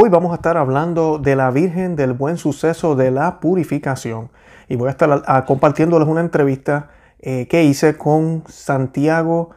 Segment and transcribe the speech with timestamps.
[0.00, 4.30] Hoy vamos a estar hablando de la Virgen del Buen Suceso de la Purificación
[4.68, 9.50] y voy a estar compartiéndoles una entrevista eh, que hice con Santiago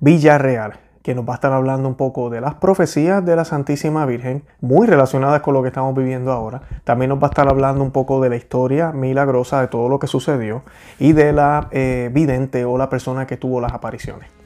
[0.00, 4.06] Villarreal, que nos va a estar hablando un poco de las profecías de la Santísima
[4.06, 6.62] Virgen, muy relacionadas con lo que estamos viviendo ahora.
[6.84, 9.98] También nos va a estar hablando un poco de la historia milagrosa de todo lo
[9.98, 10.62] que sucedió
[10.98, 14.41] y de la eh, vidente o la persona que tuvo las apariciones.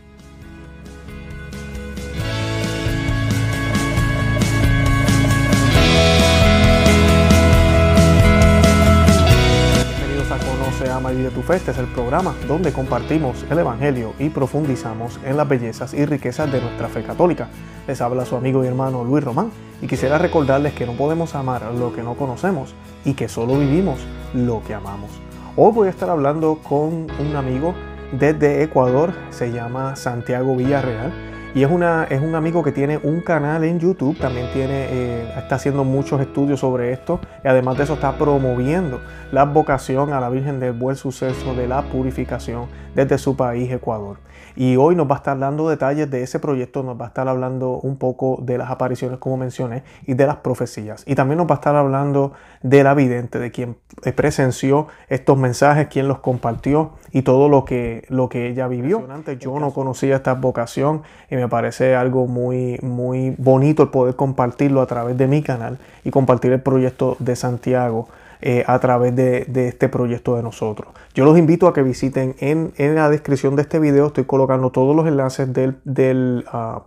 [10.96, 11.56] Ama y Vive tu Fe.
[11.56, 16.50] Este es el programa donde compartimos el Evangelio y profundizamos en las bellezas y riquezas
[16.50, 17.48] de nuestra fe católica.
[17.86, 19.50] Les habla su amigo y hermano Luis Román
[19.82, 22.74] y quisiera recordarles que no podemos amar lo que no conocemos
[23.04, 24.00] y que solo vivimos
[24.32, 25.10] lo que amamos.
[25.54, 27.74] Hoy voy a estar hablando con un amigo
[28.12, 33.22] desde Ecuador, se llama Santiago Villarreal y es, una, es un amigo que tiene un
[33.22, 37.84] canal en YouTube, también tiene, eh, está haciendo muchos estudios sobre esto y además de
[37.84, 39.00] eso está promoviendo
[39.32, 44.18] la vocación a la Virgen del Buen Suceso de la Purificación desde su país, Ecuador.
[44.56, 47.28] Y hoy nos va a estar dando detalles de ese proyecto, nos va a estar
[47.28, 51.04] hablando un poco de las apariciones, como mencioné, y de las profecías.
[51.06, 52.32] Y también nos va a estar hablando
[52.62, 53.76] de la vidente, de quien
[54.14, 59.06] presenció estos mensajes, quien los compartió y todo lo que, lo que ella vivió.
[59.38, 64.80] Yo no conocía esta vocación y me parece algo muy, muy bonito el poder compartirlo
[64.80, 68.08] a través de mi canal y compartir el proyecto de Santiago
[68.48, 70.94] eh, a través de, este proyecto de nosotros.
[71.14, 74.94] Yo los invito a que visiten en, la descripción de este video, estoy colocando todos
[74.94, 76.84] los enlaces del, del, ah,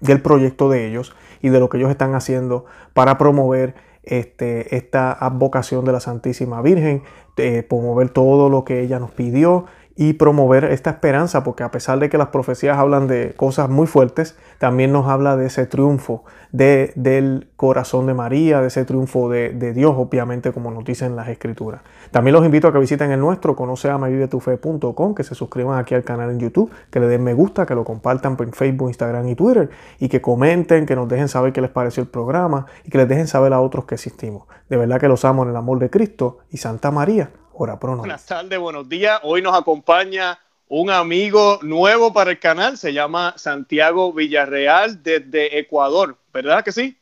[0.00, 5.12] del proyecto de ellos y de lo que ellos están haciendo para promover este, esta
[5.12, 7.02] advocación de la Santísima Virgen,
[7.36, 11.98] eh, promover todo lo que ella nos pidió y promover esta esperanza, porque a pesar
[11.98, 16.24] de que las profecías hablan de cosas muy fuertes, también nos habla de ese triunfo
[16.50, 21.28] de, del corazón de María, de ese triunfo de, Dios, obviamente, como nos dicen las
[21.28, 21.82] escrituras.
[22.10, 26.30] También los invito a que visiten el nuestro, conoceamavivetufe.com, que se suscriban aquí al canal
[26.30, 29.70] en YouTube, que le den me gusta, que lo compartan por Facebook, Instagram y Twitter,
[29.98, 33.08] y que comenten, que nos dejen saber qué les pareció el programa y que les
[33.08, 34.44] dejen saber a otros que existimos.
[34.68, 37.30] De verdad que los amo en el amor de Cristo y Santa María
[37.62, 39.20] Buenas tardes, buenos días.
[39.22, 40.36] Hoy nos acompaña
[40.66, 46.96] un amigo nuevo para el canal, se llama Santiago Villarreal desde Ecuador, ¿verdad que sí?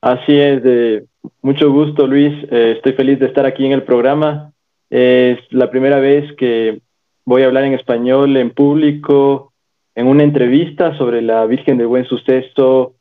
[0.00, 1.04] Así es, de
[1.42, 4.52] mucho gusto Luis, eh, estoy feliz de estar aquí en el programa.
[4.88, 6.80] Es la primera vez que
[7.26, 9.52] voy a hablar en español en público,
[9.94, 12.94] en una entrevista sobre la Virgen del Buen Suceso,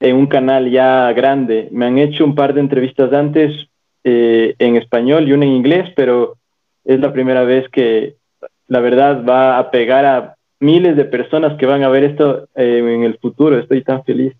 [0.00, 1.68] en un canal ya grande.
[1.70, 3.68] Me han hecho un par de entrevistas antes,
[4.04, 6.36] eh, en español y una en inglés, pero
[6.84, 8.16] es la primera vez que
[8.68, 12.78] la verdad va a pegar a miles de personas que van a ver esto eh,
[12.78, 13.58] en el futuro.
[13.58, 14.34] Estoy tan feliz.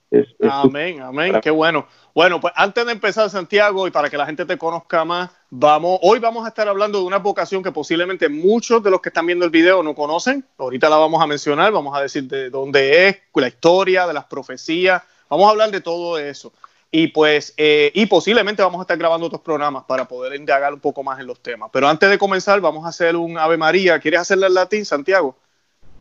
[0.49, 1.87] amén, amén, qué bueno.
[2.15, 5.99] Bueno, pues antes de empezar, Santiago, y para que la gente te conozca más, vamos,
[6.03, 9.27] hoy vamos a estar hablando de una vocación que posiblemente muchos de los que están
[9.27, 10.45] viendo el video no conocen.
[10.57, 14.25] Ahorita la vamos a mencionar, vamos a decir de dónde es, la historia, de las
[14.25, 16.53] profecías, vamos a hablar de todo eso.
[16.97, 20.79] Y pues, eh, y posiblemente vamos a estar grabando otros programas para poder indagar un
[20.79, 21.69] poco más en los temas.
[21.73, 23.99] Pero antes de comenzar, vamos a hacer un Ave María.
[23.99, 25.37] ¿Quieres hacerla en latín, Santiago?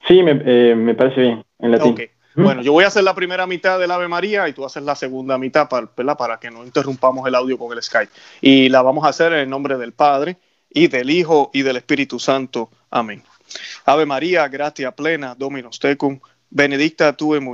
[0.07, 1.97] Sí, me, eh, parece bien, en latín.
[2.35, 4.93] Bueno, yo voy a hacer la primera mitad del Ave María y tú haces la
[4.93, 8.11] segunda mitad para, para que no interrumpamos el audio con el Skype.
[8.41, 10.37] Y la vamos a hacer en el nombre del Padre
[10.69, 12.69] y del Hijo y del Espíritu Santo.
[12.91, 13.23] Amén.
[13.85, 16.19] Ave María, gratia plena, Dominus tecum,
[16.51, 17.51] benedicta tu en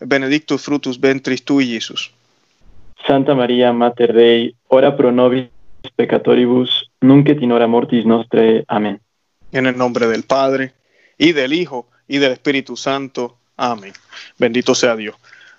[0.00, 2.12] benedictus frutus ventris tui, Jesús.
[3.06, 5.48] Santa María Mater Dei, ora pro nobis
[5.96, 8.64] peccatoribus, nunc et in hora mortis nostre.
[8.66, 9.00] Amén.
[9.52, 10.72] En el nombre del Padre,
[11.18, 13.36] y del Hijo, y del Espíritu Santo.
[13.56, 13.92] Amén.
[14.38, 15.16] Bendito sea Dios.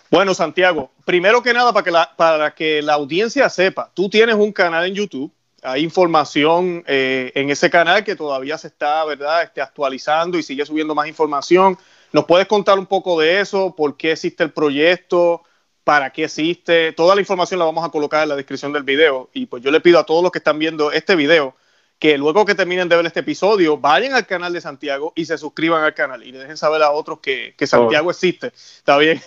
[0.09, 4.35] Bueno, Santiago, primero que nada, para que la, para que la audiencia sepa, tú tienes
[4.35, 5.31] un canal en YouTube,
[5.63, 10.65] hay información eh, en ese canal que todavía se está, ¿verdad?, este, actualizando y sigue
[10.65, 11.77] subiendo más información.
[12.11, 13.75] ¿Nos puedes contar un poco de eso?
[13.75, 15.41] ¿Por qué existe el proyecto?
[15.85, 16.91] Para qué existe.
[16.91, 19.29] Toda la información la vamos a colocar en la descripción del video.
[19.33, 21.55] Y pues yo le pido a todos los que están viendo este video
[21.99, 25.37] que luego que terminen de ver este episodio, vayan al canal de Santiago y se
[25.37, 28.47] suscriban al canal y le dejen saber a otros que, Santiago existe.
[28.47, 29.21] ¿Está bien?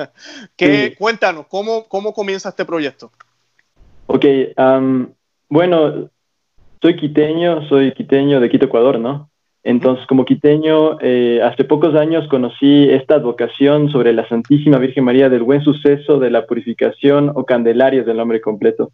[0.56, 3.10] ¿Qué, Cuéntanos, ¿cómo, ¿cómo comienza este proyecto?
[4.06, 4.24] Ok,
[5.48, 6.10] bueno,
[6.80, 9.30] soy quiteño, soy quiteño de Quito, Ecuador, ¿no?
[9.64, 15.30] Entonces, como quiteño, eh, hace pocos años conocí esta advocación sobre la Santísima Virgen María
[15.30, 18.92] del Buen Suceso de la Purificación o Candelaria del nombre completo.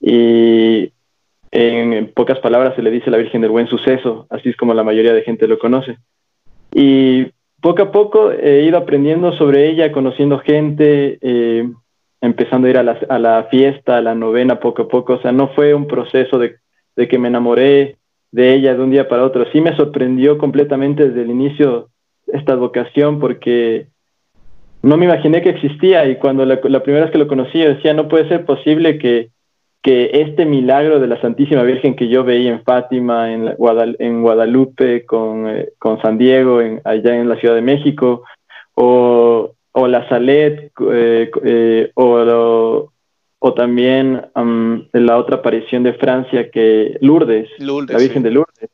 [0.00, 0.92] Y
[1.50, 4.84] en pocas palabras se le dice la Virgen del Buen Suceso, así es como la
[4.84, 5.98] mayoría de gente lo conoce.
[6.72, 7.26] Y
[7.60, 11.68] poco a poco he ido aprendiendo sobre ella, conociendo gente, eh,
[12.20, 15.14] empezando a ir a la, fiesta, a la novena poco a poco.
[15.14, 17.96] O sea, no fue un proceso de que me enamoré
[18.34, 19.46] de ella de un día para otro.
[19.52, 21.90] Sí me sorprendió completamente desde el inicio
[22.26, 23.86] esta vocación porque
[24.82, 27.94] no me imaginé que existía y cuando la, primera vez que lo conocí yo decía,
[27.94, 29.30] no puede ser posible que,
[29.82, 33.54] que este milagro de la Santísima Virgen que yo veía en Fátima, en,
[34.00, 38.24] en Guadalupe, con, eh, con, San Diego, en, allá en la Ciudad de México,
[38.74, 42.90] o, o la Salet, eh, eh, o,
[43.46, 44.26] o, también
[44.92, 48.70] la otra aparición de Francia, que Lourdes, la Virgen de Lourdes,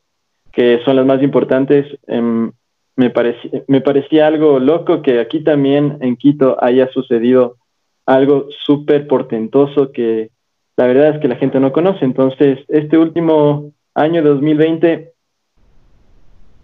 [0.51, 1.85] que son las más importantes.
[2.07, 2.51] Em,
[2.95, 7.57] me, parecía, me parecía algo loco que aquí también en Quito haya sucedido
[8.05, 10.29] algo súper portentoso que
[10.77, 12.05] la verdad es que la gente no conoce.
[12.05, 15.11] Entonces, este último año 2020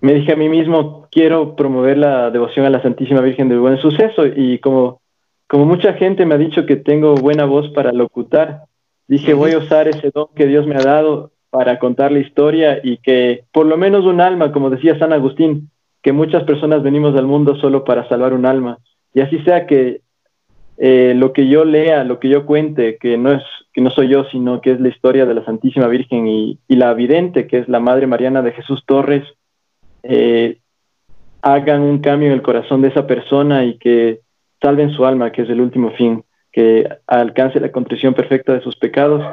[0.02, 3.80] me dije a mí mismo, quiero promover la devoción a la Santísima Virgen del Buen
[3.80, 5.02] Suceso y como,
[5.48, 8.64] como mucha gente me ha dicho que tengo buena voz para locutar,
[9.08, 12.80] dije, voy a usar ese don que Dios me ha dado para contar la historia
[12.84, 15.70] y que por lo menos un alma, como decía San Agustín,
[16.04, 18.78] que muchas personas venimos al mundo solo para salvar un alma.
[19.14, 20.02] Y así sea que
[20.78, 24.10] eh, lo que yo lea, lo que yo cuente, que no es que no soy
[24.10, 27.68] yo, sino que es la historia de la Santísima Virgen y, la vidente, que es
[27.70, 29.24] la Madre Mariana de Jesús Torres,
[30.04, 30.58] eh,
[31.42, 34.22] hagan un cambio en el corazón de esa persona y que
[34.68, 38.76] salven su alma, que es el último fin, que alcance la contrición perfecta de sus
[38.76, 39.24] pecados.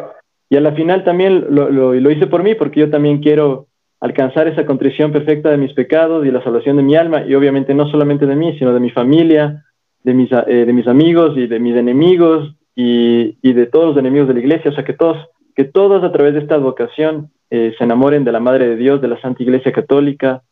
[0.48, 3.66] Y a la final también lo, lo hice por mí, porque yo también quiero
[3.98, 7.74] alcanzar esa contrición perfecta de mis pecados y la salvación de mi alma, y obviamente
[7.74, 9.64] no solamente de mí, sino de mi familia,
[10.04, 13.96] de mis, eh, de mis amigos y de mis enemigos y, y, de todos los
[13.96, 15.16] enemigos de la iglesia, o sea, que todos,
[15.56, 19.00] que todos a través de esta vocación eh, se enamoren de la Madre de Dios,
[19.00, 20.42] de la Santa Iglesia Católica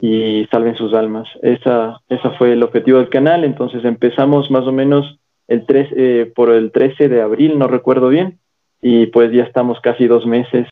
[0.00, 1.28] y salven sus almas.
[1.42, 6.32] Esa, esa fue el objetivo del canal, entonces empezamos más o menos el 3, eh,
[6.34, 8.38] por el 13 de abril, no recuerdo bien,
[8.82, 10.66] y pues ya estamos casi dos meses.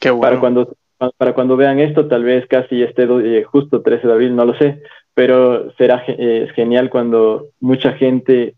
[0.00, 0.22] Qué bueno.
[0.22, 0.76] Para cuando
[1.16, 4.54] para cuando vean esto, tal vez casi esté eh, justo 13 de abril, no lo
[4.58, 4.82] sé,
[5.14, 8.54] pero será eh, genial cuando mucha gente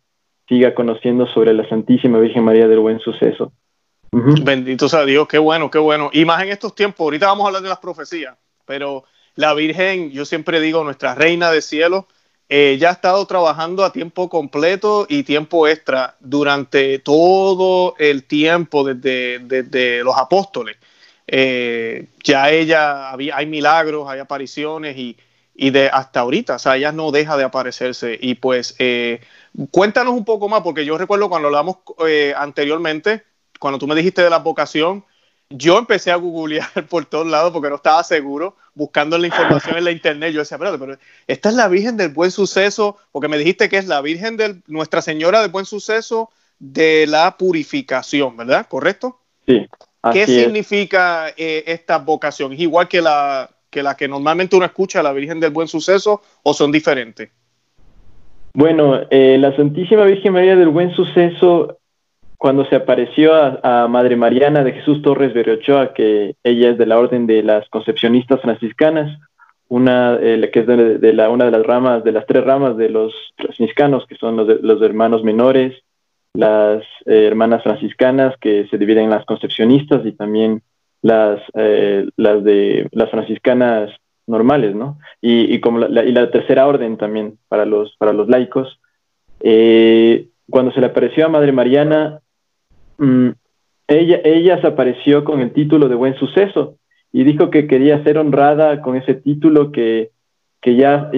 [0.48, 3.52] siga conociendo sobre la Santísima Virgen María del Buen Suceso.
[4.12, 6.10] Bendito sea Dios, qué bueno, qué bueno.
[6.12, 8.36] Y más en estos tiempos, ahorita vamos a hablar de las profecías,
[8.66, 9.04] pero
[9.36, 12.08] la Virgen, yo siempre digo, nuestra Reina de Cielo,
[12.48, 18.82] eh, ya ha estado trabajando a tiempo completo y tiempo extra durante todo el tiempo
[18.84, 20.76] desde, desde los apóstoles.
[21.28, 25.16] Eh, ya ella, había, hay milagros, hay apariciones y,
[25.54, 28.18] y, de hasta ahorita, o sea, ella no deja de aparecerse.
[28.20, 29.20] Y pues, eh,
[29.70, 33.22] cuéntanos un poco más, porque yo recuerdo cuando hablamos eh, anteriormente,
[33.60, 35.04] cuando tú me dijiste de la vocación,
[35.50, 39.84] yo empecé a googlear por todos lados porque no estaba seguro, buscando la información en
[39.84, 40.32] la internet.
[40.32, 43.76] Yo decía, pero, pero esta es la Virgen del Buen Suceso, porque me dijiste que
[43.76, 48.66] es la Virgen de Nuestra Señora del Buen Suceso de la Purificación, ¿verdad?
[48.68, 49.18] ¿Correcto?
[49.46, 49.66] Sí.
[50.12, 52.52] ¿Qué significa eh, esta vocación?
[52.52, 56.22] ¿Es igual que la, que la que normalmente uno escucha, la Virgen del Buen Suceso,
[56.42, 57.30] o son diferentes?
[58.54, 61.79] Bueno, eh, la Santísima Virgen María del Buen Suceso,
[62.40, 66.98] cuando se apareció a, Madre Mariana de Jesús Torres Berriochoa, que ella es de la
[66.98, 69.14] Orden de las Concepcionistas Franciscanas,
[69.68, 72.88] una eh, que es de, la, una de las ramas, de las tres ramas de
[72.88, 75.82] los franciscanos, que son los, los hermanos menores,
[76.32, 80.62] las eh, hermanas franciscanas que se dividen en las concepcionistas y también
[81.02, 83.90] las, eh, las de las franciscanas
[84.26, 84.96] normales, ¿no?
[85.20, 88.80] Y, como la, y la tercera orden también para los, para los laicos.
[90.48, 92.20] Cuando se le apareció a Madre Mariana,
[93.00, 93.30] mm,
[93.88, 96.76] ella, se apareció con el título de Buen Suceso
[97.12, 100.10] y dijo que quería ser honrada con ese título que,
[100.60, 101.10] que ya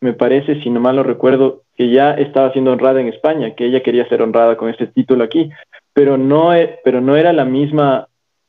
[0.00, 3.66] me parece, si no mal lo recuerdo, que ya estaba siendo honrada en España, que
[3.66, 5.50] ella quería ser honrada con este título aquí,
[5.92, 8.08] pero no, e, pero no era la misma,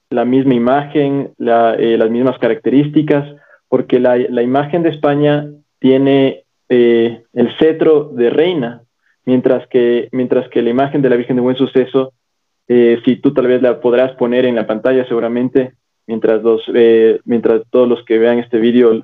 [0.09, 3.35] la misma imagen, eh, las mismas características,
[3.69, 5.47] porque la, imagen de España
[5.79, 8.81] tiene eh, el cetro de reina,
[9.25, 12.13] mientras que, mientras que la imagen de la Virgen de Buen Suceso,
[12.67, 15.73] eh, si tú tal vez la podrás poner en la pantalla seguramente,
[16.05, 16.63] mientras, los,
[17.25, 19.03] mientras todos los que vean este vídeo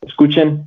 [0.00, 0.66] escuchen,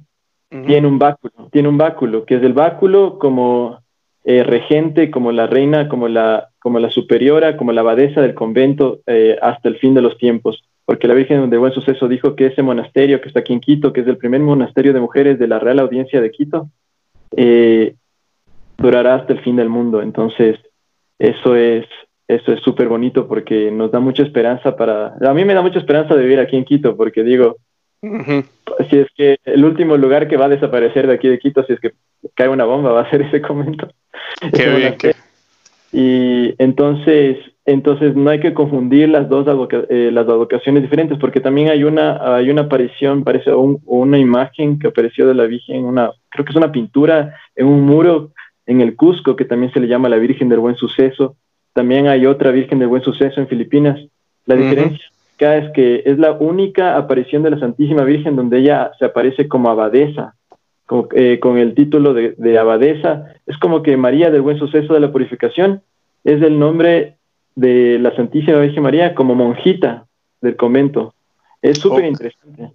[0.49, 3.79] tiene un báculo, tiene un báculo, que es el báculo como
[4.25, 8.99] eh, regente, como la reina, como la, como la superiora, como la abadesa del convento
[9.07, 10.63] eh, hasta el fin de los tiempos.
[10.85, 13.93] Porque la Virgen de Buen Suceso dijo que ese monasterio que está aquí en Quito,
[13.93, 16.69] que es el primer monasterio de mujeres de la Real Audiencia de Quito,
[17.37, 17.95] eh,
[18.77, 20.01] durará hasta el fin del mundo.
[20.01, 20.59] Entonces,
[21.19, 21.85] eso es
[22.29, 25.15] eso es súper bonito porque nos da mucha esperanza para...
[25.19, 27.57] A mí me da mucha esperanza de vivir aquí en Quito porque digo,
[28.89, 31.73] si es que el último lugar que va a desaparecer de aquí de Quito, si
[31.73, 31.93] es que
[32.35, 33.89] cae una bomba, va a ser ese convento.
[34.53, 34.95] Qué bien,
[35.91, 39.47] Y entonces, entonces no hay que confundir las dos
[39.89, 44.89] eh, las advocaciones diferentes, porque también hay una, hay una aparición, parece una imagen que
[44.89, 48.33] apareció de la Virgen, una, creo que es una pintura en un muro
[48.69, 51.35] en el Cusco, que también se le llama la Virgen del Buen Suceso.
[51.73, 53.99] También hay otra Virgen del Buen Suceso en Filipinas.
[54.45, 55.09] La diferencia
[55.39, 59.71] es que es la única aparición de la Santísima Virgen donde ella se aparece como
[59.71, 60.35] abadesa,
[61.15, 63.33] eh, con el título de, de, abadesa.
[63.47, 65.81] Es como que María del Buen Suceso de la Purificación
[66.23, 67.17] es el nombre
[67.55, 70.05] de la Santísima Virgen María como monjita
[70.41, 71.15] del convento.
[71.59, 72.69] Es súper interesante.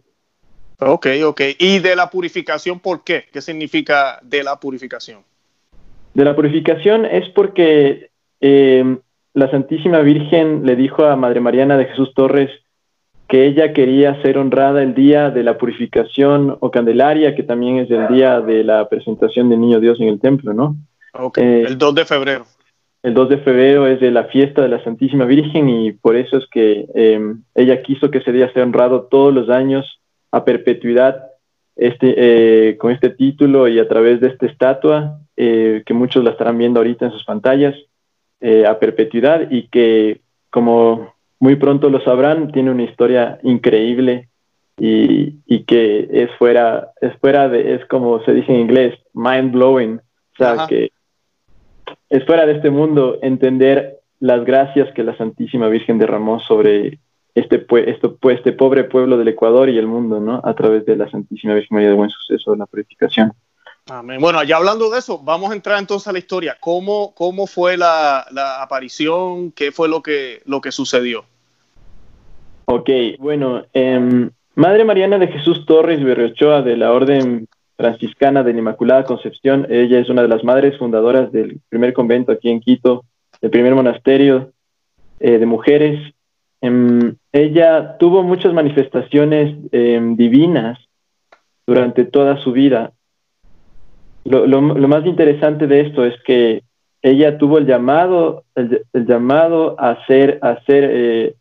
[0.81, 1.41] Ok, ok.
[1.57, 3.27] ¿Y de la purificación por qué?
[3.33, 5.23] ¿Qué significa de la purificación?
[6.15, 8.99] De la purificación es porque eh,
[9.35, 12.51] la Santísima Virgen le dijo a Madre Mariana de Jesús Torres
[13.29, 17.91] que ella quería ser honrada el día de la purificación o Candelaria, que también es
[17.91, 20.77] el día de la presentación del Niño Dios en el templo, ¿no?
[21.37, 22.47] Eh, el 2 de febrero.
[23.03, 26.37] El 2 de febrero es de la fiesta de la Santísima Virgen y por eso
[26.39, 27.21] es que eh,
[27.55, 31.25] ella quiso que ese día sea honrado todos los años a perpetuidad
[31.77, 36.59] este, eh, con este título y a través de esta estatua, que muchos la estarán
[36.59, 37.75] viendo ahorita en sus pantallas,
[38.41, 44.29] a perpetuidad y que como muy pronto lo sabrán, tiene una historia increíble
[44.79, 49.53] y, y, que es fuera, es fuera de, es como se dice en inglés, mind
[49.53, 50.91] blowing, o sea, que
[52.09, 56.99] es fuera de este mundo entender las gracias que la Santísima Virgen derramó sobre
[57.35, 60.41] este, esto, pues, este pobre pueblo del Ecuador y el mundo, ¿no?
[60.45, 63.33] A través de la Santísima Virgen María de Buen Suceso de la purificación.
[63.87, 64.19] Amén.
[64.21, 66.57] Bueno, ya hablando de eso, vamos a entrar entonces a la historia.
[66.59, 68.25] ¿Cómo, cómo fue la,
[68.61, 69.53] aparición?
[69.53, 71.25] ¿Qué fue lo que, lo que sucedió?
[72.67, 72.89] Ok,
[73.19, 79.05] bueno, eh, Madre Mariana de Jesús Torres Berriochoa de la Orden Franciscana de la Inmaculada
[79.05, 83.05] Concepción, ella es una de las madres fundadoras del primer convento aquí en Quito,
[83.41, 84.53] el primer monasterio
[85.19, 86.15] eh, de mujeres.
[86.61, 90.79] Eh, ella tuvo muchas manifestaciones em, divinas
[91.67, 92.93] durante toda su vida.
[94.25, 96.63] Lo, lo, más interesante de esto es que
[97.03, 101.35] ella tuvo el llamado, el, el llamado a ser, a ser eh,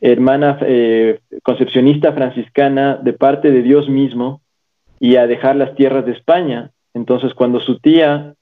[0.00, 4.40] hermana eh, concepcionista franciscana de parte de Dios mismo
[5.00, 6.70] y a dejar las tierras de España.
[6.94, 8.34] Entonces, cuando su tía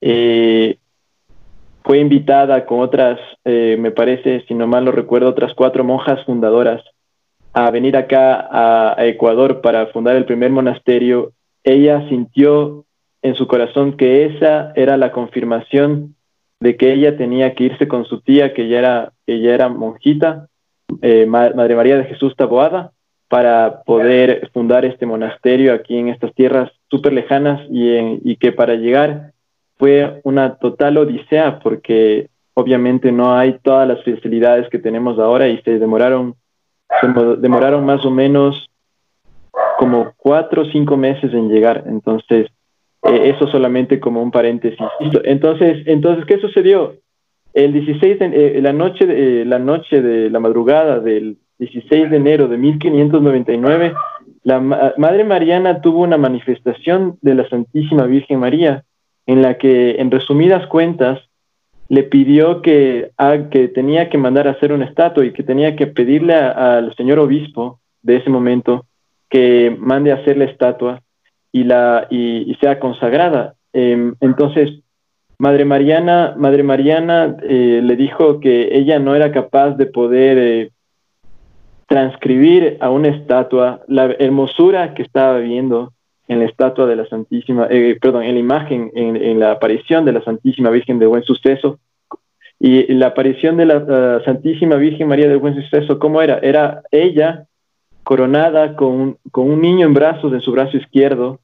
[0.00, 0.76] eh,
[1.84, 6.24] fue invitada con otras, eh, me parece, si no mal lo recuerdo, otras cuatro monjas
[6.24, 6.82] fundadoras
[7.52, 11.32] a venir acá a, Ecuador para fundar el primer monasterio,
[11.64, 12.84] ella sintió
[13.22, 16.14] en su corazón que esa era la confirmación
[16.60, 20.48] de que ella tenía que irse con su tía, que ya era, era monjita,
[21.02, 22.92] eh, Madre María de Jesús Taboada
[23.28, 29.32] para poder fundar este monasterio aquí en estas tierras súper lejanas y, que para llegar
[29.78, 35.62] fue una total odisea porque obviamente no hay todas las facilidades que tenemos ahora y
[35.62, 36.34] se demoraron,
[37.00, 37.06] se
[37.38, 38.68] demoraron más o menos
[39.78, 41.84] como cuatro o cinco meses en llegar.
[41.86, 42.48] Entonces,
[43.02, 44.78] eh, eso solamente como un paréntesis.
[45.24, 46.96] Entonces, entonces, ¿qué sucedió?
[47.54, 52.10] El 16 de, eh, la noche de, eh, la noche de la madrugada del 16
[52.10, 53.94] de enero de 1599,
[54.42, 58.84] la Madre Mariana tuvo una manifestación de la Santísima Virgen María
[59.26, 61.20] en la que, en resumidas cuentas,
[61.88, 63.10] le pidió que,
[63.50, 67.18] que tenía que mandar a hacer una estatua y que tenía que pedirle al señor
[67.18, 68.86] obispo de ese momento
[69.28, 71.02] que mande a hacer la estatua
[71.52, 73.54] y, la, y, sea consagrada.
[73.72, 74.80] Em, entonces,
[75.38, 80.70] Madre Mariana, Madre Mariana eh, le dijo que ella no era capaz de poder eh,
[81.86, 85.92] transcribir a una estatua la hermosura que estaba viendo
[86.28, 90.12] en la estatua de la Santísima, eh, perdón, en la imagen, en, la aparición de
[90.12, 91.80] la Santísima Virgen de Buen Suceso.
[92.60, 96.38] Y la aparición de la Santísima Virgen María de Buen Suceso, ¿cómo era?
[96.40, 97.46] Era ella
[98.10, 101.38] coronada con, con un niño en brazos, en su brazo izquierdo,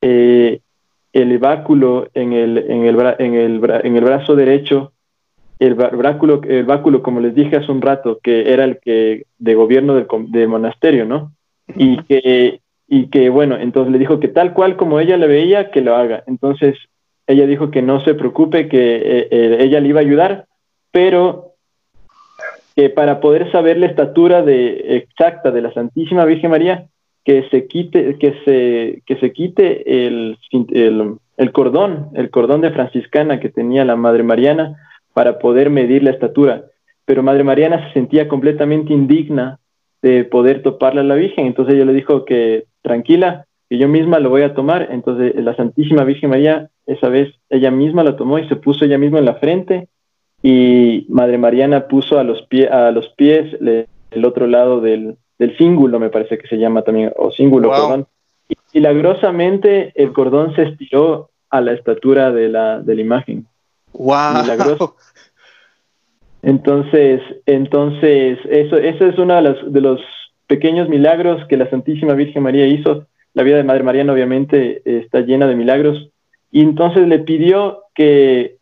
[0.00, 0.58] eh,
[1.12, 4.90] el báculo en el, en el, en el, en el brazo derecho,
[5.60, 9.54] el báculo, el báculo, como les dije hace un rato, que era el que de
[9.54, 11.30] gobierno del, del monasterio, ¿no?
[11.76, 15.70] Y que, y que, bueno, entonces le dijo que tal cual como ella le veía,
[15.70, 16.24] que lo haga.
[16.26, 16.78] Entonces
[17.28, 20.46] ella dijo que no se preocupe, que eh, eh, ella le iba a ayudar,
[20.90, 21.51] pero
[22.74, 26.86] que para poder saber la estatura de, exacta de la Santísima Virgen María,
[27.24, 30.38] que se quite, que se, que se quite el,
[31.36, 34.76] el, cordón, el cordón de franciscana que tenía la Madre Mariana
[35.12, 36.64] para poder medir la estatura.
[37.04, 39.58] Pero Madre Mariana se sentía completamente indigna
[40.00, 44.18] de poder toparle a la Virgen, entonces ella le dijo que tranquila, que yo misma
[44.18, 44.88] lo voy a tomar.
[44.90, 48.98] Entonces la Santísima Virgen María, esa vez ella misma lo tomó y se puso ella
[48.98, 49.88] misma en la frente
[50.42, 55.56] y Madre Mariana puso a los, pie, a los pies el otro lado del, del
[55.56, 58.06] cíngulo, me parece que se llama también, o cíngulo, perdón.
[58.48, 63.46] Y milagrosamente el cordón se estiró a la estatura de la, de la imagen.
[63.92, 64.94] ¡Wow!
[66.42, 70.00] Entonces, entonces eso, eso es uno de los, de los
[70.48, 73.06] pequeños milagros que la Santísima Virgen María hizo.
[73.32, 76.10] La vida de Madre Mariana obviamente está llena de milagros.
[76.50, 78.56] Y entonces le pidió que,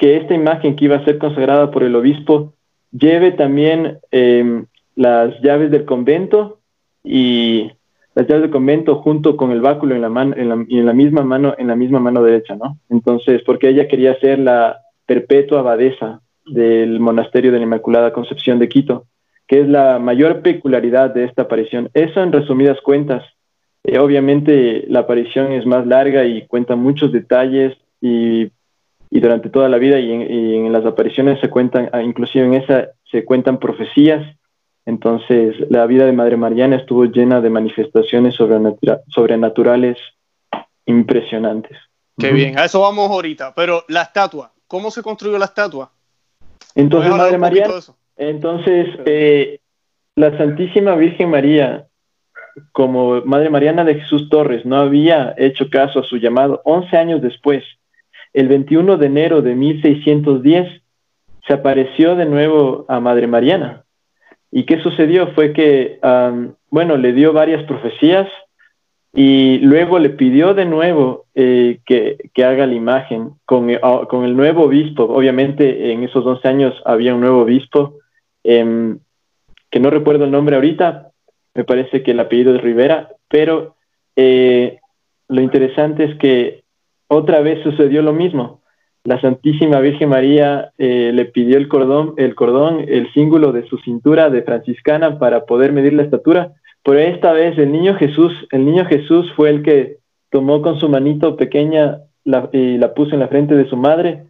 [0.00, 2.54] que esta imagen que iba a ser consagrada por el obispo
[2.90, 4.64] lleve también em,
[4.96, 6.60] las llaves del convento
[7.04, 7.70] y
[8.14, 10.94] las llaves del convento junto con el báculo en la mano en la, en la
[10.94, 12.78] misma mano en la misma mano derecha, ¿no?
[12.88, 18.70] Entonces, porque ella quería ser la perpetua abadesa del monasterio de la Inmaculada Concepción de
[18.70, 19.04] Quito,
[19.46, 21.90] que es la mayor peculiaridad de esta aparición.
[21.92, 23.22] Eso en resumidas cuentas.
[23.84, 28.50] Eh, obviamente la aparición es más larga y cuenta muchos detalles y,
[29.10, 32.44] y durante toda la vida y en, y en, las apariciones se cuentan, ah, inclusive
[32.44, 34.24] en esa se cuentan profecías
[34.86, 39.98] entonces, la vida de Madre Mariana estuvo llena de manifestaciones sobrenaturales
[40.86, 41.78] impresionantes.
[42.18, 43.54] Qué bien, a eso vamos ahorita.
[43.54, 45.92] Pero la estatua, ¿cómo se construyó la estatua?
[46.74, 47.74] Entonces, Madre Mariana,
[48.16, 49.60] entonces, eh,
[50.16, 51.86] la Santísima Virgen María,
[52.72, 57.22] como Madre Mariana de Jesús Torres, no había hecho caso a su llamado 11 años
[57.22, 57.64] después.
[58.32, 60.82] El 21 de enero de 1610
[61.46, 63.84] se apareció de nuevo a Madre Mariana
[64.52, 65.28] ¿Y qué sucedió?
[65.28, 66.00] Fue que,
[66.70, 68.28] bueno, le dio varias profecías
[69.12, 74.24] y luego le pidió de nuevo eh, que, que, haga la imagen con, eh, con,
[74.24, 75.04] el nuevo obispo.
[75.04, 77.98] Obviamente en esos 11 años había un nuevo obispo,
[78.44, 78.96] eh,
[79.70, 81.10] que no recuerdo el nombre ahorita,
[81.54, 83.76] me parece que el apellido es Rivera, pero
[84.16, 84.78] eh,
[85.28, 86.59] lo interesante es que
[87.10, 88.60] otra vez sucedió lo mismo.
[89.02, 93.78] La Santísima Virgen María eh, le pidió el cordón, el cordón, el símbolo de su
[93.78, 96.52] cintura de franciscana para poder medir la estatura,
[96.84, 99.96] pero esta vez el niño Jesús, el niño Jesús fue el que
[100.30, 101.98] tomó con su manito pequeña
[102.52, 104.26] y la puso en la frente de su madre.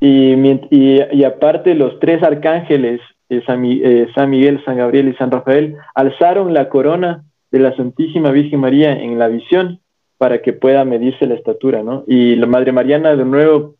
[0.00, 6.54] Y, aparte los tres arcángeles, eh, eh, San Miguel, San Gabriel y San Rafael, alzaron
[6.54, 9.80] la corona de la Santísima Virgen María en la visión
[10.18, 12.04] para que pueda medirse la estatura, ¿no?
[12.06, 13.76] Y la Madre Mariana de nuevo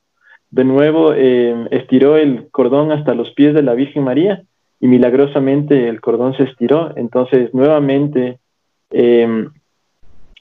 [0.51, 4.45] de nuevo eh, estiró el cordón hasta los pies de la Virgen María
[4.81, 6.97] y milagrosamente el cordón se estiró.
[6.97, 8.39] Entonces, nuevamente,
[8.91, 9.49] eh,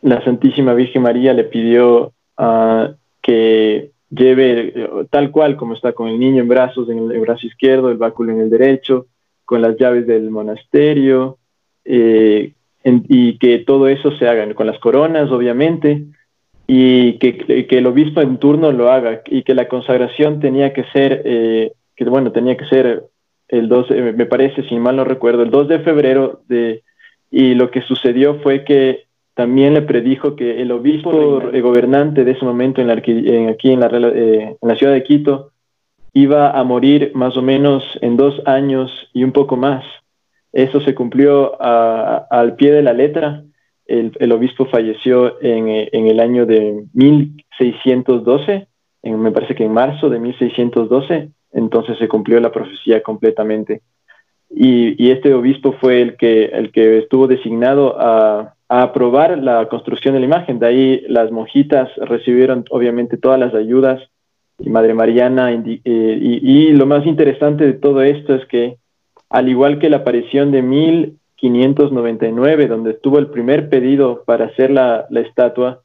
[0.02, 6.20] la Santísima Virgen María le pidió uh, que lleve tal cual como está con el
[6.20, 9.08] niño en brazos, en el, brazo izquierdo, el báculo en el derecho,
[9.46, 11.38] con las llaves del monasterio,
[11.84, 12.54] eh,
[12.86, 16.06] en, y que todo eso se haga con las coronas, obviamente,
[16.68, 20.84] y que, que, el obispo en turno lo haga y que la consagración tenía que
[20.94, 23.04] ser, eh, que bueno, tenía que ser
[23.50, 26.84] el 2, eh, me parece, si mal no recuerdo, el 2 de febrero de,
[27.30, 32.46] y lo que sucedió fue que también le predijo que el obispo gobernante de ese
[32.46, 35.52] momento en en, aquí en la, eh, en la ciudad de Quito
[36.14, 39.84] iba a morir más o menos en dos años y un poco más.
[40.56, 43.44] Eso se cumplió al pie de la letra
[43.88, 48.68] el, obispo falleció en, en, el año de 1612,
[49.04, 53.82] en, me parece que en marzo de 1612, entonces se cumplió la profecía completamente.
[54.50, 59.68] Y, y este obispo fue el que, el que estuvo designado a, a, aprobar la
[59.68, 60.60] construcción de la imagen.
[60.60, 64.02] De ahí las monjitas recibieron obviamente todas las ayudas
[64.58, 65.52] y Madre Mariana.
[65.52, 68.78] Eh, y, lo más interesante de todo esto es que,
[69.36, 74.72] al igual que la aparición de mil 599, donde estuvo el primer pedido para hacer
[74.72, 75.82] la, la estatua,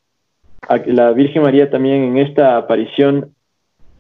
[0.87, 3.33] la Virgen María también en esta aparición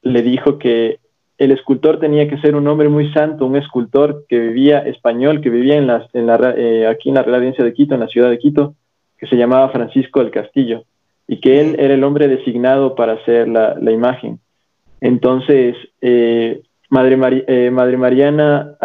[0.02, 1.00] le dijo que
[1.36, 5.50] el escultor tenía que ser un hombre muy santo, un escultor que vivía español, que
[5.50, 8.30] vivía en la, en la, eh, aquí en la Real de Quito, en la ciudad
[8.30, 8.76] de Quito,
[9.18, 10.84] que se llamaba Francisco del Castillo,
[11.26, 14.38] y que él era el hombre designado para hacer la, la imagen.
[15.00, 18.76] Entonces, eh, Madre, eh, Madre Mariana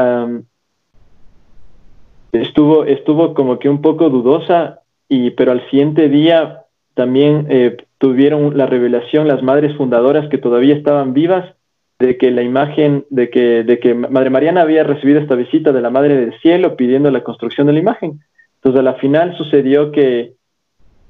[2.41, 8.57] estuvo, estuvo como que un poco dudosa, y, pero al siguiente día también eh, tuvieron
[8.57, 11.55] la revelación las madres fundadoras que todavía estaban vivas
[11.99, 15.81] de que la imagen, de que, de que Madre Mariana había recibido esta visita de
[15.81, 18.19] la Madre del Cielo pidiendo la construcción de la imagen.
[18.55, 20.33] Entonces a la final sucedió que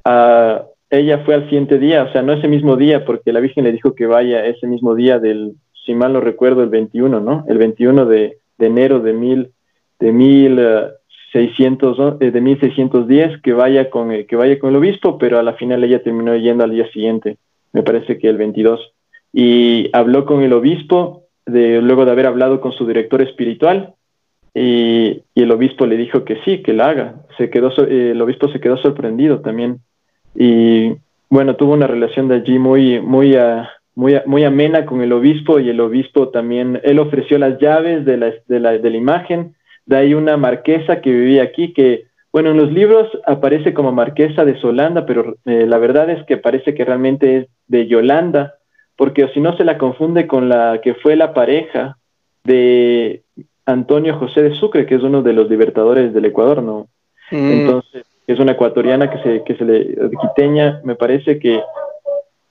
[0.06, 3.64] uh, ella fue al siguiente día, o sea, no ese mismo día, porque la Virgen
[3.64, 7.46] le dijo que vaya ese mismo día del, si mal no recuerdo, el 21, ¿no?
[7.48, 9.52] El 21 de, de enero de mil
[10.00, 10.12] de
[11.36, 15.84] 1600, de 1610 que vaya, con, que vaya con el obispo, pero a la final
[15.84, 17.38] ella terminó yendo al día siguiente,
[17.74, 18.94] me parece que el 22.
[19.34, 23.94] Y habló con el obispo de, luego de haber hablado con su director espiritual
[24.54, 27.16] y, el obispo le dijo que sí, que la haga.
[27.38, 29.80] Se quedó, el obispo se quedó sorprendido también.
[30.34, 30.94] Y
[31.30, 35.60] bueno, tuvo una relación de allí muy, muy, ah, muy, muy amena con el obispo
[35.60, 39.56] y el obispo también, él ofreció las llaves de la, de la, de la imagen.
[39.86, 44.44] De ahí una marquesa que vivía aquí, que bueno, en los libros aparece como marquesa
[44.44, 48.56] de Solanda, pero eh, la verdad es que parece que realmente es de Yolanda,
[48.98, 51.98] porque si no se la confunde con la que fue la pareja
[52.44, 53.24] de
[53.66, 56.88] Antonio José de Sucre, que es uno de los libertadores del Ecuador, ¿no?
[57.32, 57.52] Mm.
[57.52, 61.62] Entonces, es una ecuatoriana que se, que se le, quiteña, me parece que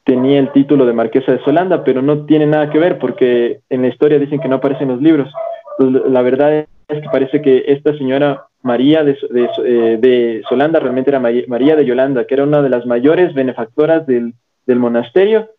[0.04, 3.82] tenía el título de Marquesa de Solanda, pero no tiene nada que ver porque en
[3.82, 5.32] la historia dicen que no aparecen los libros.
[5.78, 11.10] La verdad es que parece que esta señora María de, de, eh, de Solanda realmente
[11.10, 14.34] era María de Yolanda, que era una de las mayores benefactoras del,
[14.66, 15.50] del monasterio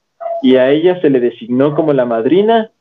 [0.42, 2.72] y a ella se le designó como la madrina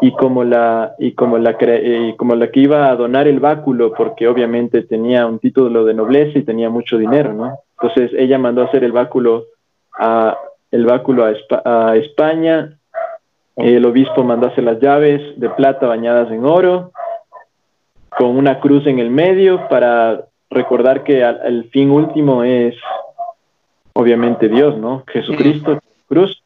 [0.00, 3.92] y como la y como la eh, como la que iba a donar el báculo
[3.92, 8.62] porque obviamente tenía un título de nobleza y tenía mucho dinero no entonces ella mandó
[8.62, 9.46] a hacer el báculo
[9.98, 10.36] a
[10.70, 12.75] el báculo a, España
[13.56, 16.92] el obispo hacer las llaves de plata bañadas en oro
[18.10, 22.74] con una cruz en el medio para recordar que el fin último es
[23.92, 26.42] obviamente Dios no Jesucristo cruz.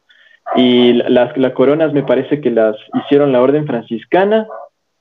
[0.55, 4.47] Y las, las coronas me parece que las hicieron la orden franciscana.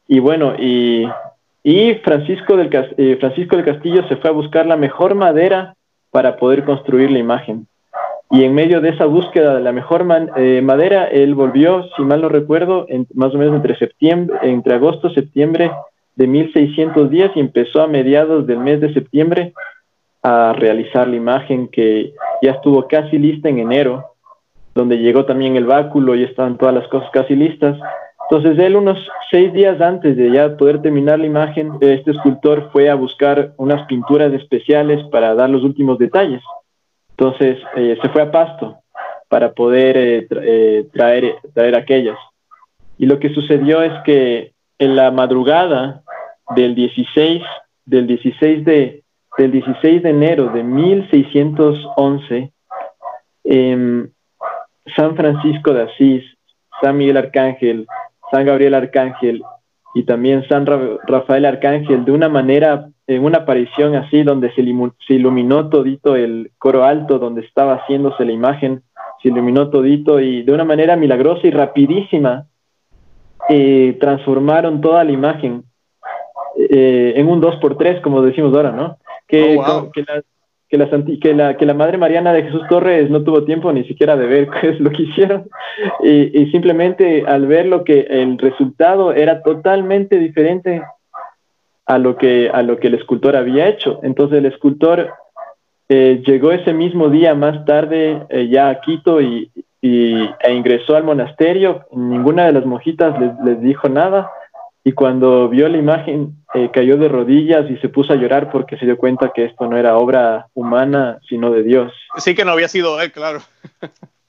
[0.07, 1.09] Y bueno, y,
[1.65, 5.75] y Francisco, del, eh, Francisco del Castillo se fue a buscar la mejor madera
[6.11, 7.67] para poder construir la imagen.
[8.31, 12.23] Y en medio de esa búsqueda de la mejor eh, madera, él volvió, si mal
[12.23, 15.73] no recuerdo, en, más o menos entre, septiembre, entre agosto y septiembre
[16.15, 19.53] de 1610 y empezó a mediados del mes de septiembre
[20.23, 22.13] a realizar la imagen que
[22.43, 24.11] ya estuvo casi lista en enero
[24.75, 27.77] donde llegó también el báculo y estaban todas las cosas casi listas.
[28.31, 28.99] Entonces él unos
[29.31, 33.85] seis días antes de ya poder terminar la imagen, este escultor fue a buscar unas
[33.87, 36.43] pinturas especiales para dar los últimos detalles.
[37.21, 38.79] Entonces eh, se fue a Pasto
[39.29, 42.17] para poder eh, eh, traer, traer aquellas.
[42.97, 46.03] Y lo que sucedió es que en la madrugada
[46.57, 47.43] del 16,
[47.85, 49.03] del 16 de,
[49.37, 52.53] del 16 de enero de 1611,
[53.45, 54.09] eh,
[54.97, 56.25] San Francisco de Asís,
[56.81, 57.87] San Miguel Arcángel,
[58.31, 59.43] San Gabriel Arcángel
[59.95, 64.63] y también San Rafael Arcángel de una manera, en una aparición así donde se,
[65.15, 68.83] iluminó todito el coro alto donde estaba haciéndose la imagen,
[69.23, 72.47] se iluminó todito y de una manera milagrosa y rapidísima
[73.49, 75.65] eh, transformaron toda la imagen
[76.57, 78.99] eh, en un 2x3, como decimos ahora, ¿no?
[79.27, 80.05] Que, oh, que,
[80.71, 80.89] que la,
[81.21, 84.27] que, la, que la Madre Mariana de Jesús Torres no tuvo tiempo ni siquiera de
[84.27, 85.49] ver qué es lo que hicieron
[86.03, 90.83] y, simplemente al ver lo que el resultado era totalmente diferente
[91.87, 93.99] a lo que, a lo que el escultor había hecho.
[94.05, 95.11] Entonces el escultor
[95.89, 99.51] eh, llegó ese mismo día más tarde eh, ya a Quito y,
[99.83, 101.87] e ingresó al monasterio.
[101.91, 104.31] Ninguna de las mojitas les, les dijo nada
[104.83, 108.79] y cuando vio la imagen eh, cayó de rodillas y se puso a llorar porque
[108.79, 111.93] se dio cuenta que esto no era obra humana, sino de Dios.
[112.17, 113.41] Sí, que no había sido él, claro.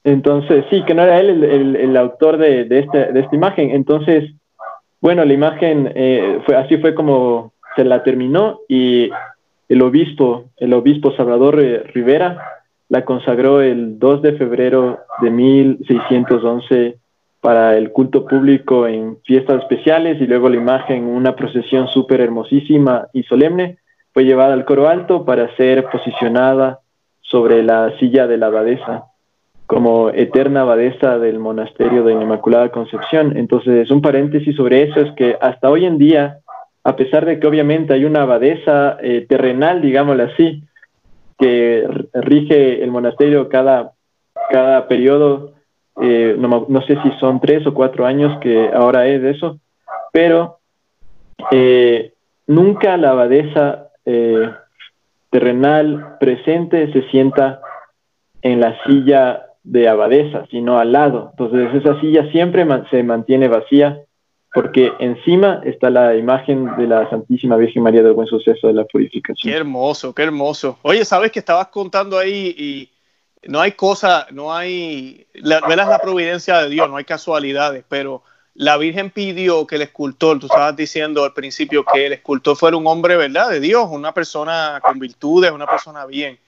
[0.04, 3.72] Entonces, sí, que no era él el, autor de, este, de, esta imagen.
[3.72, 4.32] Entonces,
[5.00, 9.10] bueno, la imagen eh, fue así fue como se la terminó y
[9.70, 11.56] el obispo, el obispo Salvador
[11.94, 16.98] Rivera, la consagró el 2 de febrero de 1611
[17.42, 23.08] para el culto público en fiestas especiales y luego la imagen, una procesión súper hermosísima
[23.14, 23.80] y solemne,
[24.14, 26.80] fue llevada al coro alto para ser posicionada
[27.22, 29.06] sobre la silla de la abadesa
[29.72, 33.38] como eterna abadesa del monasterio de la Inmaculada Concepción.
[33.38, 36.40] Entonces, un paréntesis sobre eso es que hasta hoy en día,
[36.84, 40.66] a pesar de que obviamente hay una abadesa eh, terrenal, digámoslo así,
[41.40, 43.94] que rige el monasterio cada,
[44.50, 45.54] cada periodo
[46.00, 49.60] eh, no, sé si son tres o cuatro años que ahora es eso,
[50.14, 50.60] pero
[51.52, 52.14] eh,
[52.48, 54.50] nunca la abadesa eh,
[55.30, 57.62] terrenal presente se sienta
[58.42, 61.32] en la silla de abadesa, sino al lado.
[61.32, 64.02] Entonces esa silla siempre se mantiene vacía
[64.54, 68.84] porque encima está la imagen de la Santísima Virgen María del Buen Suceso de la
[68.86, 69.52] Purificación.
[69.52, 70.78] Qué hermoso, qué hermoso.
[70.82, 72.90] Oye, ¿sabes que estabas contando ahí y
[73.44, 78.24] no hay cosa, no hay, la, la providencia de Dios, no hay casualidades, pero
[78.54, 82.78] la Virgen pidió que el escultor, tú estabas diciendo al principio que el escultor fuera
[82.78, 83.50] un hombre, ¿verdad?
[83.50, 86.40] De Dios, una persona con virtudes, una persona bien.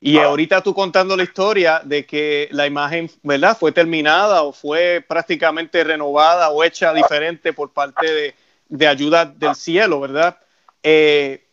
[0.00, 3.56] Y ahorita tú contando la historia de que la imagen, ¿verdad?
[3.58, 8.34] Fue terminada o fue prácticamente renovada o hecha diferente por parte
[8.68, 10.38] de, ayuda del cielo, ¿verdad?
[10.84, 11.47] Eh,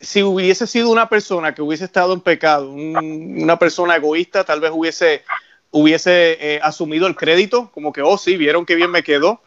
[0.00, 4.70] si hubiese sido una persona que hubiese estado en pecado, una persona egoísta, tal vez
[4.74, 5.22] hubiese,
[5.70, 9.40] hubiese eh, asumido el crédito, como que, oh, sí, vieron qué bien me quedó,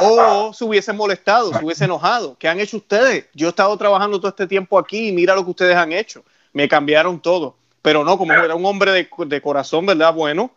[0.00, 2.36] o se hubiese molestado, se hubiese enojado.
[2.38, 3.26] ¿Qué han hecho ustedes?
[3.34, 6.22] Yo he estado trabajando todo este tiempo aquí y mira lo que ustedes han hecho.
[6.52, 10.12] Me cambiaron todo pero no, como era un hombre de, corazón, ¿verdad?
[10.12, 10.52] Bueno,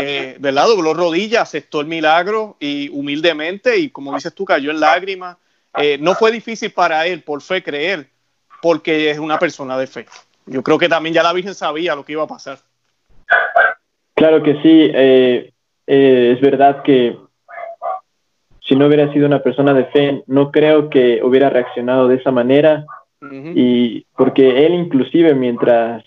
[0.00, 0.66] eh, ¿verdad?
[0.66, 5.36] Dobló rodillas, aceptó el milagro y humildemente, y como dices tú, cayó en lágrimas.
[5.76, 8.10] Eh, no fue difícil para él, por fe, creer,
[8.64, 10.06] porque es una persona de fe.
[10.46, 12.56] Yo creo que también ya la Virgen sabía lo que iba a pasar.
[14.14, 15.52] Claro que sí, eh,
[15.86, 17.14] es verdad que
[18.66, 22.30] si no hubiera sido una persona de fe, no creo que hubiera reaccionado de esa
[22.30, 22.86] manera.
[23.54, 26.02] Y porque él inclusive mientras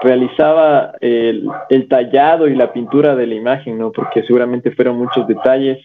[0.00, 1.48] realizaba el,
[1.88, 3.90] tallado y la pintura de la imagen, ¿no?
[3.90, 5.84] Porque seguramente fueron muchos detalles.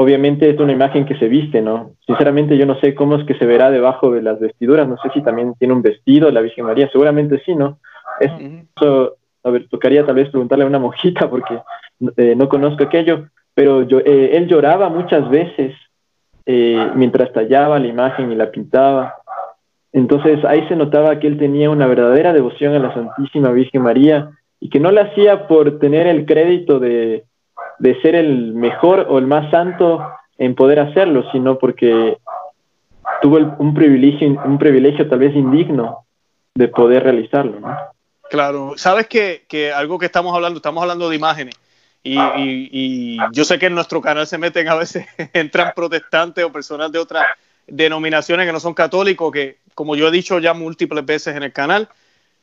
[0.00, 1.90] Obviamente es una imagen que se viste, ¿no?
[2.06, 5.10] Sinceramente yo no sé cómo es que se verá debajo de las vestiduras, no sé
[5.12, 7.80] si también tiene un vestido la Virgen María, seguramente sí, ¿no?
[8.18, 11.60] Eso, a ver, tocaría tal vez preguntarle a una mojita porque
[12.16, 15.74] eh, no conozco aquello, pero yo, eh, él lloraba muchas veces
[16.46, 19.16] eh, mientras tallaba la imagen y la pintaba.
[19.92, 24.30] Entonces ahí se notaba que él tenía una verdadera devoción a la Santísima Virgen María
[24.60, 27.26] y que no la hacía por tener el crédito de,
[28.02, 30.06] ser el mejor o el más santo
[30.38, 32.18] en poder hacerlo, sino porque
[33.20, 36.06] tuvo un, privilegio, un privilegio tal vez indigno
[36.54, 37.60] de poder realizarlo.
[37.60, 37.76] ¿no?
[38.30, 41.54] Claro, sabes que, algo que estamos hablando, estamos hablando de imágenes.
[42.02, 46.52] Y, y, yo sé que en nuestro canal se meten a veces, entran protestantes o
[46.52, 47.26] personas de otras
[47.66, 51.52] denominaciones que no son católicos, que como yo he dicho ya múltiples veces en el
[51.52, 51.88] canal,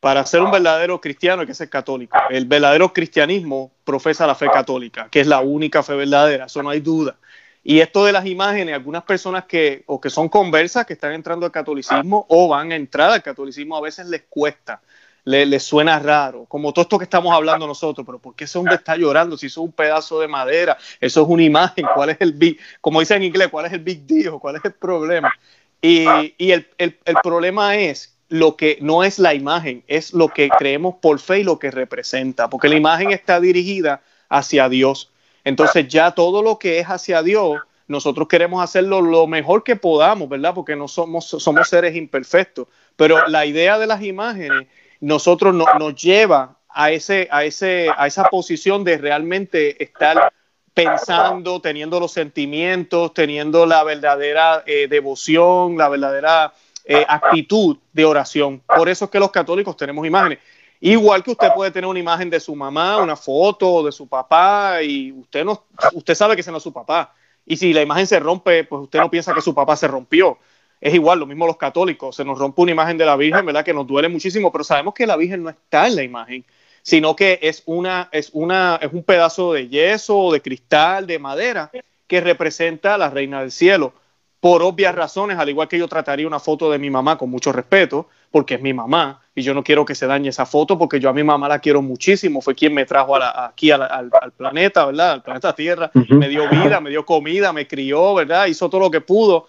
[0.08, 2.18] para ser un verdadero cristiano hay que ser católico.
[2.30, 6.70] El verdadero cristianismo profesa la fe católica, que es la única fe verdadera, eso no
[6.70, 7.18] hay duda.
[7.62, 11.46] Y esto de las imágenes, algunas personas que o que son conversas, que están entrando
[11.46, 14.80] al catolicismo o van a entrar al catolicismo, a veces les cuesta
[15.26, 18.76] le, suena raro, como todo esto que estamos hablando nosotros, pero ¿por qué ese hombre
[18.76, 20.78] está llorando si eso es un pedazo de madera?
[21.02, 23.82] Eso es una imagen, ¿cuál es el big, como dice en inglés, cuál es el
[23.82, 25.34] big deal, cuál es el problema?
[25.82, 26.06] Y,
[26.38, 30.50] y el, el, el problema es lo que no es la imagen, es lo que
[30.50, 35.12] creemos por fe y lo que representa, porque la imagen está dirigida hacia Dios.
[35.44, 40.28] Entonces ya todo lo que es hacia Dios, nosotros queremos hacerlo lo mejor que podamos,
[40.28, 40.54] ¿verdad?
[40.54, 42.68] Porque no somos, somos seres imperfectos.
[42.98, 44.68] Pero la idea de las imágenes
[45.00, 50.34] nosotros nos lleva a, ese, a, ese, a esa posición de realmente estar
[50.74, 56.54] pensando, teniendo los sentimientos, teniendo la verdadera eh, devoción, la verdadera
[56.88, 58.62] eh, actitud de oración.
[58.66, 60.40] Por eso es que los católicos tenemos imágenes.
[60.80, 64.82] Igual que usted puede tener una imagen de su mamá, una foto de su papá,
[64.84, 67.14] y usted no, usted sabe que ese no es su papá.
[67.46, 70.38] Y si la imagen se rompe, pues usted no piensa que su papá se rompió
[70.80, 73.66] es igual, lo mismo los católicos, se nos rompe una imagen de la Virgen, ¿verdad?
[73.66, 76.46] Que nos duele muchísimo, pero sabemos que la Virgen no está en la imagen,
[76.84, 81.72] sino que es una, es una, es un pedazo de yeso, de cristal, de madera,
[82.08, 83.94] que representa a la Reina del Cielo.
[84.40, 87.52] Por obvias razones, al igual que yo trataría una foto de mi mamá con mucho
[87.52, 91.00] respeto, porque es mi mamá, y yo no quiero que se dañe esa foto, porque
[91.00, 95.12] yo a mi mamá la quiero muchísimo, fue quien me trajo aquí al, planeta, ¿verdad?
[95.12, 98.46] Al planeta Tierra, me dio vida, me dio comida, me crió, ¿verdad?
[98.46, 99.48] Hizo todo lo que pudo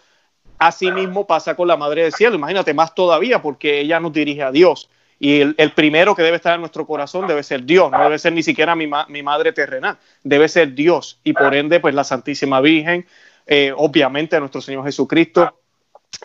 [0.59, 4.42] Así mismo pasa con la Madre del Cielo, imagínate más todavía porque ella nos dirige
[4.42, 4.90] a Dios.
[5.20, 8.33] Y el, primero que debe estar en nuestro corazón debe ser Dios, no debe ser
[8.33, 11.20] ni siquiera mi, mi madre terrenal, debe ser Dios.
[11.24, 13.07] Y por ende, pues la Santísima Virgen,
[13.48, 15.58] eh, obviamente nuestro Señor Jesucristo.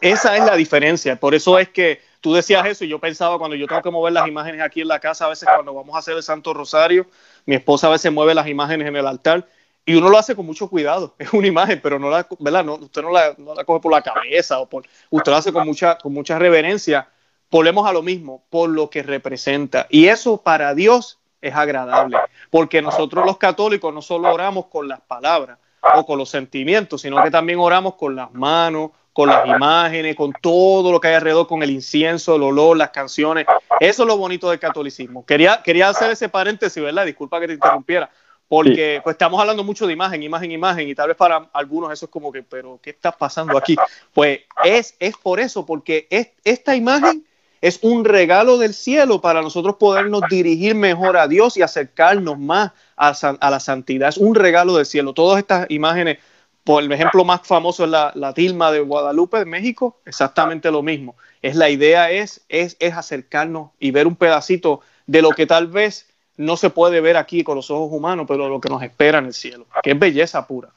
[0.02, 1.16] Esa es la diferencia.
[1.16, 4.12] Por eso es que tú decías eso y yo pensaba cuando yo tengo que mover
[4.12, 7.08] las imágenes aquí en la casa, a veces cuando vamos a hacer el Santo Rosario,
[7.46, 9.48] mi esposa a veces mueve las imágenes en el altar
[9.86, 11.16] y uno lo hace con mucho cuidado.
[11.20, 12.66] Es una imagen, pero no la, ¿verdad?
[12.66, 15.54] No, usted no la, no la, coge por la cabeza o por, usted lo hace
[15.54, 17.08] con mucha, con mucha reverencia.
[17.50, 19.88] Volvemos a lo mismo, por lo que representa.
[19.90, 22.18] Y eso para Dios es agradable,
[22.50, 25.60] porque nosotros los católicos no solo oramos con las palabras
[25.96, 30.34] o con los sentimientos, sino que también oramos con las manos, con las imágenes, con
[30.42, 33.46] todo lo que hay alrededor, con el incienso, el olor, las canciones.
[33.80, 35.26] Eso es lo bonito del catolicismo.
[35.26, 37.06] Quería, quería hacer ese paréntesis, ¿verdad?
[37.06, 38.10] Disculpa que te interrumpiera,
[38.48, 42.06] porque pues estamos hablando mucho de imagen, imagen, imagen, y tal vez para algunos eso
[42.06, 43.76] es como que, pero ¿qué está pasando aquí?
[44.14, 47.26] Pues es, es por eso, porque es, esta imagen
[47.62, 52.72] es un regalo del cielo para nosotros podernos dirigir mejor a Dios y acercarnos más
[53.10, 54.10] a, a, la santidad.
[54.10, 55.14] Es un regalo del cielo.
[55.14, 56.18] Todas estas imágenes
[56.64, 61.16] por el ejemplo más famoso es la, tilma de Guadalupe de México, exactamente lo mismo.
[61.42, 65.68] Es la idea es, es, es acercarnos y ver un pedacito de lo que tal
[65.68, 69.20] vez no se puede ver aquí con los ojos humanos, pero lo que nos espera
[69.20, 70.70] en el cielo, que es belleza pura.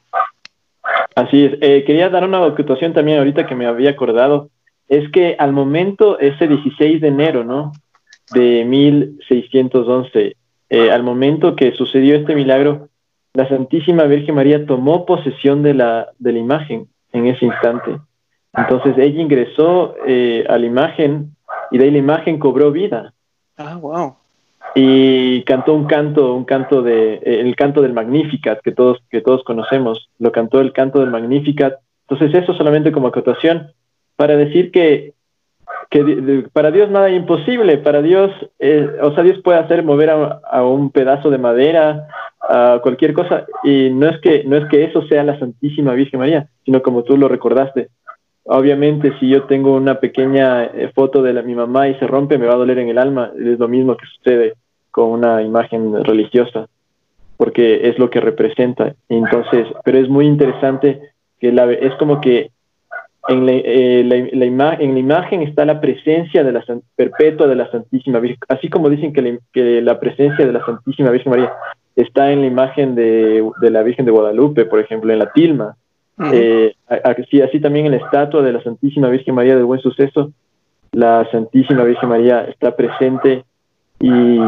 [1.15, 1.53] Así es.
[1.61, 4.49] Eh, quería dar una situación también ahorita que me había acordado.
[4.87, 7.71] Es que al momento, ese 16 de enero, ¿no?
[8.33, 10.35] De 1611,
[10.69, 12.89] eh, al momento que sucedió este milagro,
[13.33, 17.97] la Santísima Virgen María tomó posesión de la, de la imagen en ese instante.
[18.53, 21.35] Entonces ella ingresó eh, a la imagen
[21.71, 23.13] y de ahí la imagen cobró vida.
[23.57, 24.15] Ah, wow.
[24.75, 29.21] Y cantó un canto, un canto de, eh, el canto del Magnificat que todos, que
[29.21, 30.09] todos conocemos.
[30.19, 31.75] Lo cantó el canto del Magnificat.
[32.09, 33.71] Entonces eso solamente como acotación
[34.15, 35.13] para decir que,
[35.89, 37.77] que para Dios nada es imposible.
[37.77, 42.07] Para Dios, eh, o sea, Dios puede hacer mover a, un pedazo de madera,
[42.41, 43.45] a cualquier cosa.
[43.63, 47.03] Y no es que, no es que eso sea la Santísima Virgen María, sino como
[47.03, 47.89] tú lo recordaste.
[48.43, 52.47] Obviamente, si yo tengo una pequeña eh, foto de mi mamá y se rompe, me
[52.47, 53.31] va a doler en el alma.
[53.37, 54.53] Es lo mismo que sucede
[54.91, 56.67] con una imagen religiosa,
[57.37, 58.95] porque es lo que representa.
[59.09, 60.99] Entonces, pero es muy interesante
[61.39, 62.51] que la, es como que
[63.27, 64.15] en la, eh, la,
[64.73, 66.63] en la imagen está la presencia de la
[66.95, 71.11] perpetua de la Santísima Virgen, así como dicen que, que la presencia de la Santísima
[71.11, 71.51] Virgen María
[71.97, 75.75] está en la imagen de, la Virgen de Guadalupe, por ejemplo, en la tilma.
[76.31, 80.31] Eh, así, así también en la estatua de la Santísima Virgen María del Buen Suceso,
[80.91, 83.43] la Santísima Virgen María está presente
[83.99, 84.39] y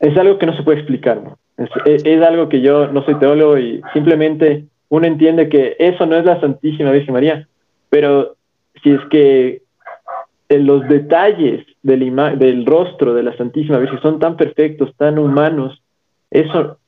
[0.00, 1.20] es algo que no se puede explicar.
[1.84, 6.24] Es, algo que yo no soy teólogo y simplemente uno entiende que eso no es
[6.24, 7.48] la Santísima Virgen María,
[7.90, 8.36] pero
[8.82, 9.62] si es que
[10.48, 15.82] los detalles del, del rostro de la Santísima Virgen son tan perfectos, tan humanos,
[16.30, 16.78] eso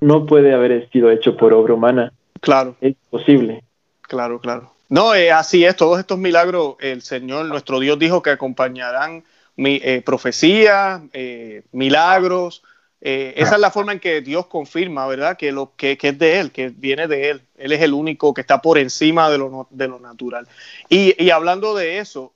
[0.00, 2.12] no puede haber sido hecho por obra humana.
[2.40, 2.76] Claro.
[2.80, 3.62] Es posible.
[4.02, 4.70] Claro, claro.
[4.88, 9.24] No, eh, así es, todos estos milagros, el Señor, nuestro Dios dijo que acompañarán
[9.56, 12.62] mi, eh, profecías, eh, milagros.
[13.06, 15.36] Esa es la forma en que Dios confirma, ¿verdad?
[15.36, 17.42] Que, lo, que, es de Él, que viene de Él.
[17.58, 20.48] Él es el único que está por encima de lo, de lo natural.
[20.88, 22.32] Y, y hablando de eso,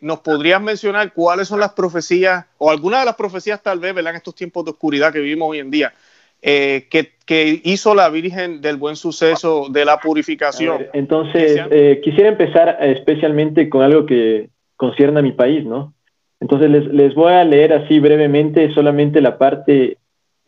[0.00, 4.12] ¿nos podrías mencionar cuáles son las profecías, o algunas de las profecías tal vez, ¿verdad?
[4.12, 5.92] En estos tiempos de oscuridad que vivimos hoy en día,
[6.40, 10.86] eh, que, hizo la Virgen del Buen Suceso de la purificación.
[10.94, 15.92] entonces, eh, quisiera empezar especialmente con algo que concierne a mi país, ¿no?
[16.40, 19.98] Entonces, les, les voy a leer así brevemente solamente la parte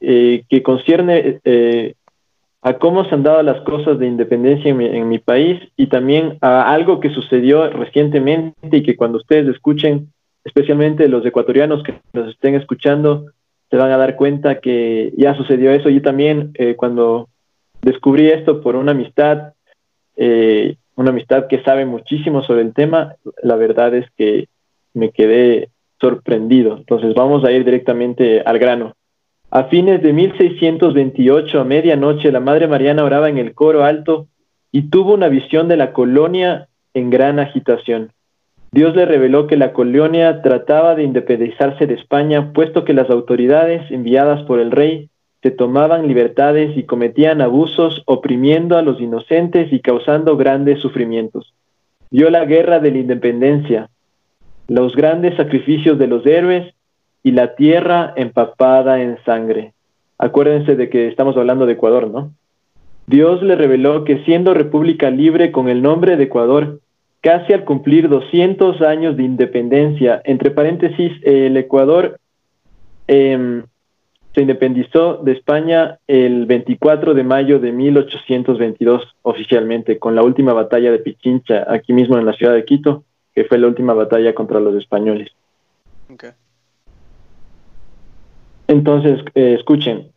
[0.00, 1.40] eh, que concierne
[2.62, 5.86] a cómo se han dado las cosas de independencia en mi, en mi país y
[5.86, 10.12] también a algo que sucedió recientemente y que cuando ustedes escuchen,
[10.44, 13.26] especialmente los ecuatorianos que nos estén escuchando,
[13.70, 15.88] se van a dar cuenta que ya sucedió eso.
[15.88, 17.28] Yo también, eh, cuando
[17.82, 19.54] descubrí esto por una amistad,
[20.16, 24.48] eh, una amistad que sabe muchísimo sobre el tema, la verdad es que
[24.92, 25.70] me quedé
[26.00, 26.76] sorprendido.
[26.78, 28.94] Entonces vamos a ir directamente al grano.
[29.50, 34.28] A fines de 1628, a medianoche, la Madre Mariana oraba en el coro alto
[34.70, 38.12] y tuvo una visión de la colonia en gran agitación.
[38.72, 43.90] Dios le reveló que la colonia trataba de independizarse de España, puesto que las autoridades
[43.90, 45.10] enviadas por el rey
[45.42, 51.54] se tomaban libertades y cometían abusos, oprimiendo a los inocentes y causando grandes sufrimientos.
[52.10, 53.88] Vio la guerra de la independencia,
[54.70, 56.72] los grandes sacrificios de los héroes
[57.24, 59.72] y la tierra empapada en sangre.
[60.16, 62.30] Acuérdense de que estamos hablando de Ecuador, ¿no?
[63.08, 66.78] Dios le reveló que siendo república libre con el nombre de Ecuador,
[67.20, 70.22] casi al cumplir 200 años de independencia.
[70.24, 72.20] Entre paréntesis, el Ecuador
[73.08, 73.64] em,
[74.32, 80.92] se independizó de España el 24 de mayo de 1822 oficialmente, con la última batalla
[80.92, 83.02] de Pichincha, aquí mismo en la ciudad de Quito,
[83.40, 85.30] que fue la última batalla contra los españoles.
[88.68, 90.08] Entonces, eh, escuchen,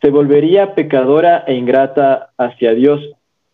[0.00, 3.00] se volvería pecadora e ingrata hacia Dios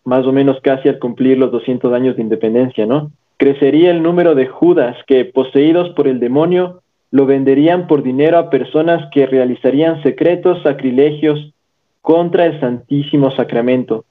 [0.05, 3.11] más o menos casi al cumplir los 200 años de independencia, ¿no?
[3.39, 8.51] Crecería el número de Judas que, poseídos por el demonio, lo venderían por dinero a
[8.51, 11.55] personas que realizarían secretos sacrilegios
[12.03, 14.05] contra el Santísimo Sacramento.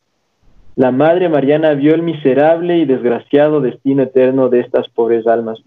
[0.81, 5.59] La Madre Mariana vio el miserable y desgraciado destino eterno de estas pobres almas.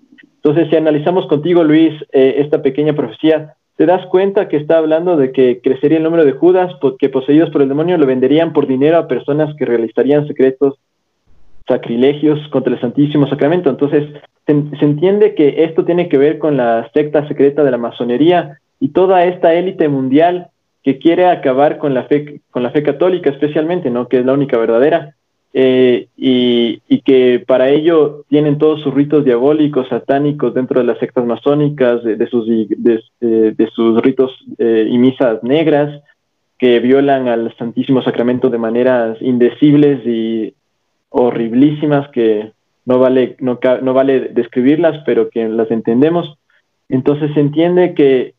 [0.43, 5.17] Entonces, si analizamos contigo, Luis, eh, esta pequeña profecía, te das cuenta que está hablando
[5.17, 8.67] de que crecería el número de Judas, que poseídos por el demonio lo venderían por
[8.67, 10.81] dinero a personas que realizarían secretos
[11.69, 13.71] sacrilegios contra el Santísimo Sacramento.
[13.71, 14.09] Entonces,
[14.47, 14.53] se,
[14.85, 19.25] entiende que esto tiene que ver con la secta secreta de la masonería y toda
[19.27, 20.49] esta élite mundial
[20.85, 24.07] que quiere acabar con la fe, con la fe católica especialmente, ¿no?
[24.07, 25.17] que es la única verdadera,
[25.55, 31.25] eh, y, que para ello tienen todos sus ritos diabólicos, satánicos dentro de las sectas
[31.27, 36.03] masónicas, de, sus, de, sus ritos eh, y misas negras,
[36.59, 40.55] que violan al Santísimo Sacramento de maneras indecibles y
[41.11, 42.53] horriblísimas que
[42.87, 46.39] no vale, no, no vale describirlas, pero que las entendemos.
[46.89, 48.35] Entonces se entiende que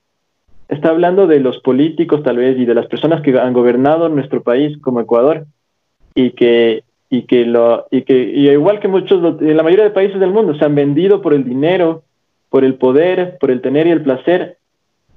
[0.68, 4.41] está hablando de los políticos tal vez y de las personas que han gobernado nuestro
[4.41, 5.45] país como Ecuador
[6.13, 10.20] y que y que lo y que y igual que muchos la mayoría de países
[10.20, 12.03] del mundo se han vendido por el dinero,
[12.49, 14.57] por el poder, por el tener y el placer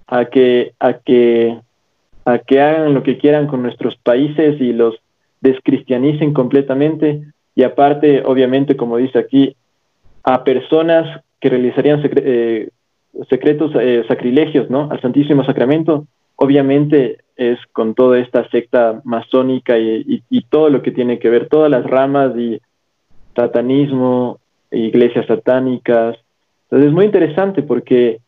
[0.07, 1.59] a que a que
[2.25, 4.97] a que hagan lo que quieran con nuestros países y los
[5.41, 7.23] descristianicen completamente.
[7.55, 9.57] Y aparte obviamente como dice aquí
[10.25, 12.69] a personas que realizarían eh,
[13.29, 14.89] secretos eh, sacrilegios, ¿no?
[14.91, 16.07] Al Santísimo Sacramento,
[16.37, 21.71] obviamente es con toda esta secta masónica y, todo lo que tiene que ver, todas
[21.71, 22.61] las ramas y
[23.35, 24.39] satanismo,
[24.71, 26.17] iglesias satánicas.
[26.65, 28.21] Entonces es muy interesante porque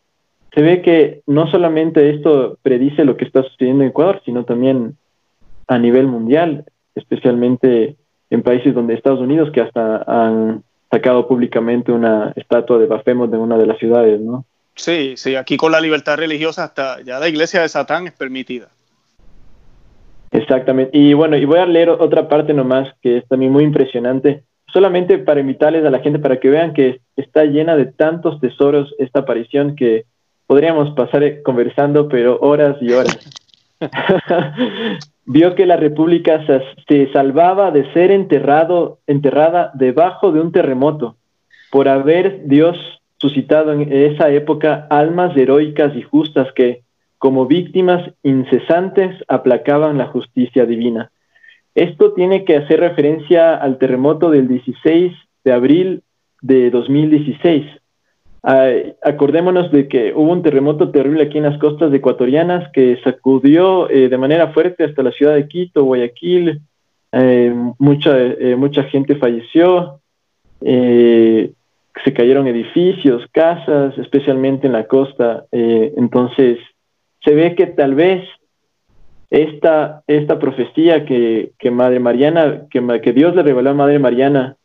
[0.54, 4.96] se ve que no solamente esto predice lo que está sucediendo en Ecuador, sino también
[5.66, 6.64] a nivel mundial,
[6.94, 7.96] especialmente
[8.30, 13.38] en países donde Estados Unidos, que hasta han sacado públicamente una estatua de Bafemos de
[13.38, 14.44] una de las ciudades, ¿no?
[14.74, 18.68] Sí, sí, aquí con la libertad religiosa hasta ya la iglesia de Satán es permitida.
[20.30, 20.96] Exactamente.
[20.96, 25.18] Y bueno, y voy a leer otra parte nomás que es también muy impresionante, solamente
[25.18, 29.20] para invitarles a la gente para que vean que está llena de tantos tesoros esta
[29.20, 30.04] aparición que
[30.46, 33.18] podríamos pasar conversando, pero horas y horas.
[35.24, 36.44] Vio que la República
[36.88, 41.16] se salvaba de ser enterrado, enterrada debajo de un terremoto
[41.70, 42.76] por haber Dios
[43.20, 46.82] suscitado en esa época almas heroicas y justas que,
[47.18, 51.10] como víctimas incesantes, aplacaban la justicia divina.
[51.74, 55.12] Esto tiene que hacer referencia al terremoto del 16
[55.44, 56.02] de abril
[56.40, 57.66] de 2016.
[59.02, 64.08] acordémonos de que hubo un terremoto terrible aquí en las costas ecuatorianas que sacudió eh,
[64.08, 66.62] de manera fuerte hasta la ciudad de Quito, Guayaquil.
[67.12, 70.00] Eh, mucha, eh, mucha gente falleció
[72.04, 75.44] se cayeron edificios, casas, especialmente en la costa.
[75.52, 76.58] Eh, entonces,
[77.24, 78.24] se ve que tal vez
[79.30, 84.56] esta, esta profecía que, que Madre Mariana, que, que, Dios le reveló a Madre Mariana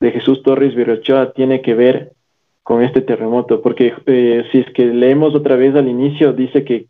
[0.00, 2.12] de Jesús Torres Virrochoa tiene que ver
[2.62, 6.86] con este terremoto, porque eh, si es que leemos otra vez al inicio, dice que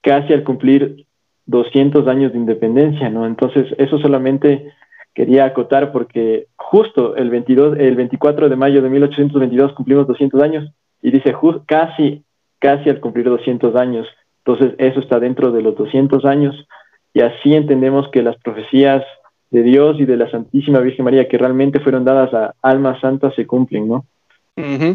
[0.00, 1.06] casi al cumplir
[1.46, 3.26] 200 años de independencia, ¿no?
[3.26, 4.72] Entonces, eso solamente
[5.14, 10.70] quería acotar porque justo el, 22, el 24 de mayo de 1822 cumplimos 200 años
[11.02, 11.34] y dice
[11.66, 12.22] casi,
[12.58, 14.06] casi al cumplir 200 años.
[14.44, 16.66] Entonces eso está dentro de los 200 años
[17.12, 19.04] y así entendemos que las profecías
[19.50, 23.34] de Dios y de la Santísima Virgen María que realmente fueron dadas a almas santas
[23.34, 24.04] se cumplen, ¿no?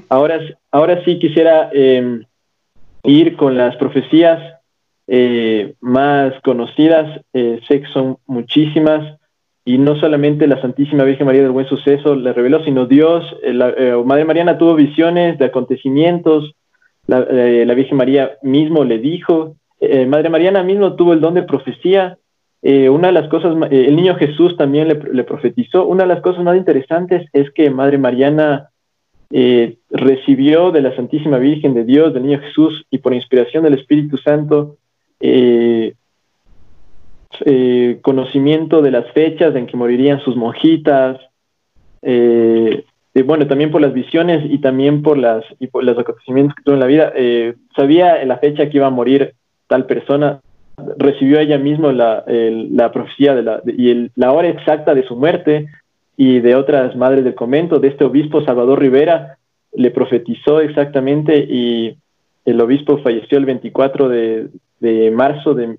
[0.09, 0.39] ahora,
[0.71, 2.23] ahora sí quisiera em,
[3.03, 4.59] ir con las profecías
[5.07, 9.19] eh, más conocidas, eh, sé que son muchísimas,
[9.65, 13.57] y no solamente la Santísima Virgen María del Buen Suceso le reveló, sino Dios, eh,
[13.77, 16.55] eh, Madre Mariana tuvo visiones de acontecimientos,
[17.07, 19.55] la, eh, Virgen María mismo le dijo,
[20.07, 22.17] Madre Mariana mismo tuvo el don de profecía,
[22.61, 26.41] una de las cosas, el niño Jesús también le, le, profetizó, una de las cosas
[26.45, 28.69] más interesantes es que Madre Mariana
[29.89, 34.17] recibió de la Santísima Virgen de Dios, del niño Jesús, y por inspiración del Espíritu
[34.17, 34.77] Santo,
[35.19, 35.95] eh,
[38.01, 41.19] conocimiento de las fechas en que morirían sus monjitas,
[42.03, 42.83] eh,
[43.25, 46.75] bueno, también por las visiones y también por las y por los acontecimientos que tuvo
[46.75, 47.13] en la vida.
[47.15, 49.33] Eh, sabía la fecha que iba a morir
[49.67, 50.41] tal persona,
[50.97, 55.67] recibió ella misma la, la profecía de la, y la hora exacta de su muerte
[56.17, 59.37] y de otras madres del convento, de este obispo Salvador Rivera,
[59.73, 61.97] le profetizó exactamente y
[62.45, 65.77] el obispo falleció el 24 de, de marzo de,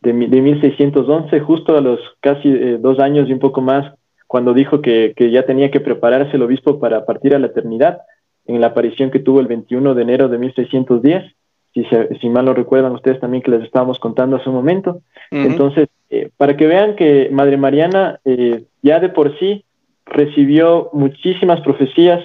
[0.00, 3.94] de, de 1611, justo a los casi eh, dos años y un poco más,
[4.26, 8.00] cuando dijo que, que, ya tenía que prepararse el obispo para partir a la eternidad,
[8.46, 11.34] en la aparición que tuvo el 21 de enero de 1610,
[11.74, 11.86] si,
[12.20, 15.02] si mal lo recuerdan ustedes también que les estábamos contando hace un momento.
[15.30, 19.64] Entonces, eh, para que vean que Madre Mariana eh, ya de por sí
[20.06, 22.24] recibió muchísimas profecías,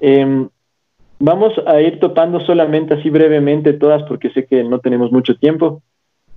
[0.00, 0.48] em,
[1.18, 5.82] vamos a ir topando solamente así brevemente todas porque sé que no tenemos mucho tiempo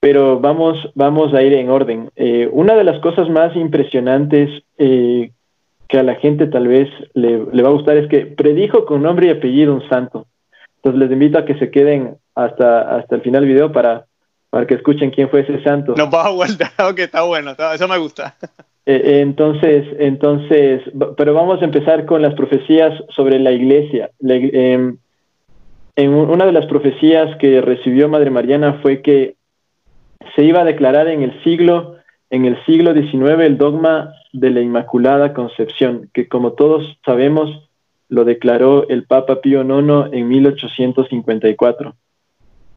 [0.03, 2.11] pero vamos, vamos a ir en orden.
[2.17, 5.31] Eh, una de las cosas más impresionantes eh,
[5.87, 9.27] que a la gente tal vez le, va a gustar es que predijo con nombre
[9.27, 10.27] y apellido un santo.
[10.75, 14.03] Entonces les invito a que se queden hasta, hasta el final del video para,
[14.49, 15.93] para que escuchen quién fue ese santo.
[15.95, 16.31] Nos va a
[16.89, 18.35] ok, está bueno, eso me gusta.
[18.85, 20.81] Eh, eh, entonces, entonces,
[21.15, 24.09] pero vamos a empezar con las profecías sobre la iglesia.
[24.19, 24.97] Em,
[25.95, 29.35] en una de las profecías que recibió Madre Mariana fue que
[30.35, 31.95] se iba a declarar en el siglo,
[32.29, 37.69] en el siglo XIX el dogma de la Inmaculada Concepción, que como todos sabemos
[38.09, 41.95] lo declaró el Papa Pío IX en 1854.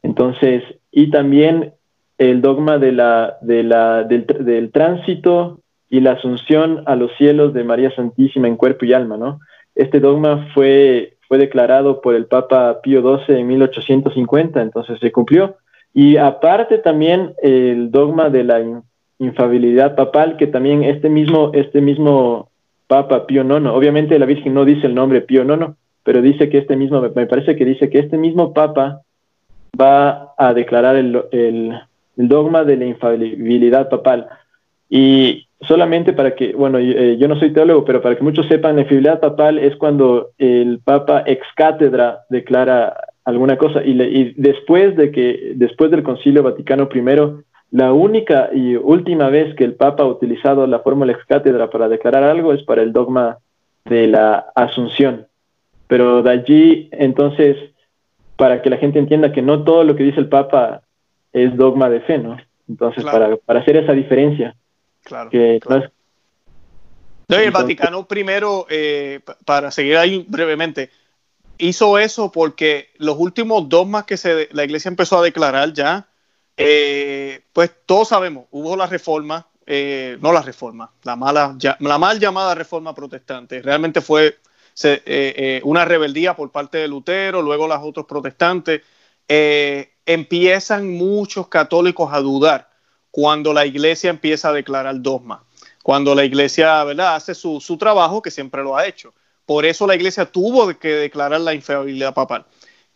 [0.02, 1.74] Entonces, y también
[2.16, 7.52] el dogma de la, de la, del, del, tránsito y la asunción a los cielos
[7.52, 9.40] de María Santísima en cuerpo y alma, ¿no?
[9.74, 15.56] Este dogma fue, fue declarado por el Papa Pío XII en 1850, entonces se cumplió.
[15.96, 18.62] Y aparte también el dogma de la
[19.18, 22.50] infabilidad papal, que también este mismo, este mismo
[22.86, 25.72] Papa Pío IX, obviamente la Virgen no dice el nombre Pío IX,
[26.02, 29.00] pero dice que este mismo, me parece que dice que este mismo Papa
[29.80, 31.80] va a declarar el, el,
[32.16, 34.26] dogma de la infabilidad papal.
[34.90, 38.76] Y solamente para que, bueno, eh, yo no soy teólogo, pero para que muchos sepan,
[38.76, 42.94] la infabilidad papal es cuando el Papa ex cátedra declara
[43.26, 48.76] alguna cosa y, y después de que, después del Concilio Vaticano I, la única y
[48.76, 52.62] última vez que el Papa ha utilizado la fórmula ex cátedra para declarar algo es
[52.62, 53.38] para el dogma
[53.84, 55.26] de la Asunción.
[55.88, 57.56] Pero de allí, entonces,
[58.36, 60.82] para que la gente entienda que no todo lo que dice el Papa
[61.32, 62.36] es dogma de fe, ¿no?
[62.68, 64.54] Entonces, para, para, hacer esa diferencia.
[65.02, 65.30] Claro.
[65.30, 65.60] Que
[67.28, 70.90] el Vaticano primero, eh, para seguir ahí brevemente,
[71.58, 76.08] hizo eso porque los últimos dogmas que se, la iglesia empezó a declarar ya,
[76.56, 82.18] eh, pues todos sabemos, hubo la reforma, eh, no la reforma, la mala, la mal
[82.20, 84.38] llamada reforma protestante, realmente fue
[85.62, 88.82] una rebeldía por parte de Lutero, luego los otros protestantes,
[89.26, 92.70] empiezan muchos católicos a dudar
[93.10, 95.42] cuando la iglesia empieza a declarar dogma,
[95.82, 97.14] cuando la iglesia ¿verdad?
[97.14, 99.14] hace su, su trabajo, que siempre lo ha hecho.
[99.46, 102.44] Por eso la iglesia tuvo que declarar la infalibilidad papal.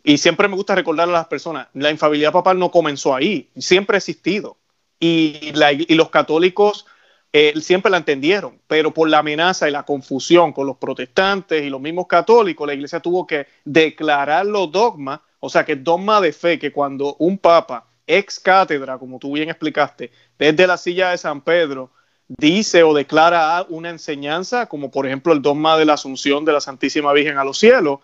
[0.03, 3.95] Y siempre me gusta recordar a las personas, la infalibilidad papal no comenzó ahí, siempre
[3.95, 4.57] ha existido.
[4.99, 5.51] Y,
[5.95, 6.85] los católicos
[7.33, 11.69] eh, siempre la entendieron, pero por la amenaza y la confusión con los protestantes y
[11.69, 16.33] los mismos católicos, la iglesia tuvo que declarar los dogmas, o sea que dogma de
[16.33, 21.17] fe, que cuando un papa ex cátedra, como tú bien explicaste, desde la silla de
[21.17, 21.91] San Pedro,
[22.37, 26.61] dice o declara una enseñanza, como por ejemplo el dogma de la asunción de la
[26.61, 27.99] Santísima Virgen a los cielos,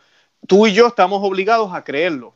[0.48, 2.36] tú y yo estamos obligados a creerlo.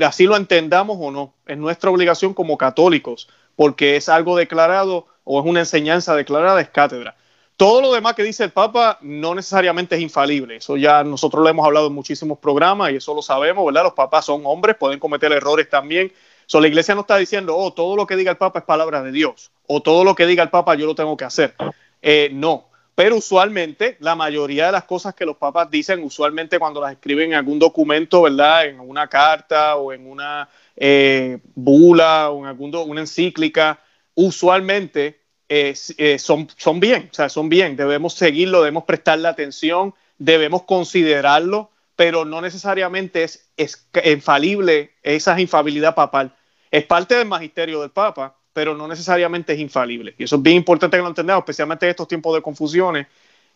[0.00, 5.40] Así lo entendamos o no, es nuestra obligación como católicos, porque es algo declarado o
[5.40, 7.16] es una enseñanza declarada, es cátedra.
[7.56, 10.56] Todo lo demás que dice el Papa no necesariamente es infalible.
[10.56, 13.84] Eso ya nosotros lo hemos hablado en muchísimos programas y eso lo sabemos, ¿verdad?
[13.84, 16.12] Los papas son hombres, pueden cometer errores también.
[16.46, 19.02] So, la iglesia no está diciendo, oh, todo lo que diga el Papa es palabra
[19.02, 21.54] de Dios, o todo lo que diga el Papa yo lo tengo que hacer.
[22.00, 26.80] Eh, no, pero usualmente la mayoría de las cosas que los papas dicen, usualmente cuando
[26.80, 28.66] las escriben en algún documento, ¿verdad?
[28.66, 33.80] En una carta o en una eh, bula o en algún una encíclica,
[34.14, 35.74] usualmente eh,
[36.18, 37.76] son, son bien, o sea, son bien.
[37.76, 46.36] Debemos seguirlo, debemos prestarle atención, debemos considerarlo pero no necesariamente es, infalible esa infalibilidad papal.
[46.70, 50.14] Es parte del magisterio del Papa, pero no necesariamente es infalible.
[50.18, 53.06] Y eso es bien importante que lo entendamos, especialmente en estos tiempos de confusiones,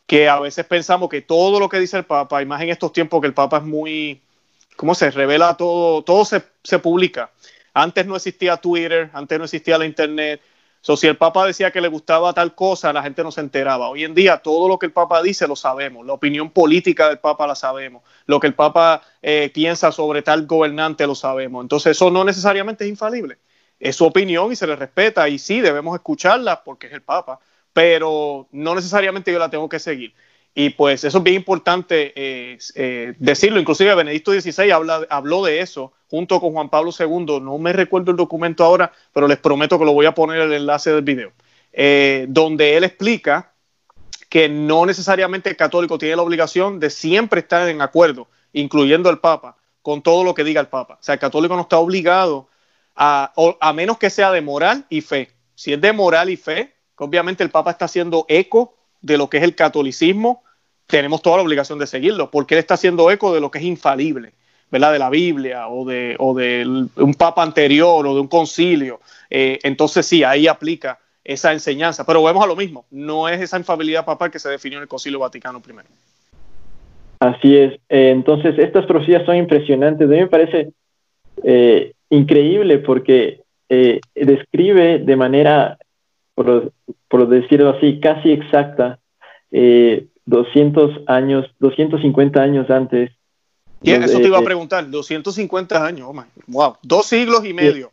[0.07, 2.93] que a veces pensamos que todo lo que dice el Papa, y más en estos
[2.93, 4.23] tiempos que el Papa es muy,
[4.75, 6.03] ¿cómo se revela todo?
[6.03, 7.31] Todo se, se publica.
[7.75, 10.41] Antes no existía Twitter, antes no existía la Internet,
[10.83, 13.91] So, si el Papa decía que le gustaba tal cosa, la gente no se enteraba.
[13.91, 17.19] Hoy en día todo lo que el Papa dice lo sabemos, la opinión política del
[17.19, 21.63] Papa la sabemos, lo que el Papa eh, piensa sobre tal gobernante lo sabemos.
[21.63, 23.39] Entonces eso no necesariamente es infalible.
[23.79, 27.41] Es su opinión y se le respeta y sí, debemos escucharla porque es el Papa,
[27.75, 30.15] pero no necesariamente yo la tengo que seguir.
[30.55, 33.61] Y pues eso es bien importante eh, eh, decirlo.
[33.61, 37.41] Inclusive Benedicto XVI habla, habló de eso junto con Juan Pablo II.
[37.41, 40.53] No me recuerdo el documento ahora, pero les prometo que lo voy a poner el
[40.53, 41.33] enlace del video.
[41.73, 43.53] Eh, donde él explica
[44.29, 49.19] que no necesariamente el católico tiene la obligación de siempre estar en acuerdo, incluyendo el
[49.19, 50.99] Papa, con todo lo que diga el Papa.
[51.01, 52.49] O sea, el católico no está obligado
[52.97, 55.31] a, a menos que sea de moral y fe.
[55.55, 59.39] Si es de moral y fe, obviamente el Papa está haciendo eco de lo que
[59.39, 60.43] es el catolicismo,
[60.87, 63.65] tenemos toda la obligación de seguirlo, porque él está haciendo eco de lo que es
[63.65, 64.35] infalible,
[64.71, 64.93] ¿verdad?
[64.93, 69.01] De la Biblia o de, o de un papa anterior o de un concilio.
[69.29, 72.05] Eh, entonces sí, ahí aplica esa enseñanza.
[72.05, 74.89] Pero vemos a lo mismo, no es esa infalibilidad papal que se definió en el
[74.89, 75.73] Concilio Vaticano I.
[77.21, 77.75] Así es.
[77.89, 80.09] Eh, entonces, estas profecías son impresionantes.
[80.09, 80.73] A mí me parece
[81.43, 85.79] eh, increíble porque eh, describe de manera,
[86.35, 86.73] por,
[87.09, 88.99] por, decirlo así, casi exacta,
[89.51, 93.11] 200 eh, años, 250 años antes.
[93.83, 97.91] Eso te iba a preguntar, 250 años, oh wow, dos siglos y medio.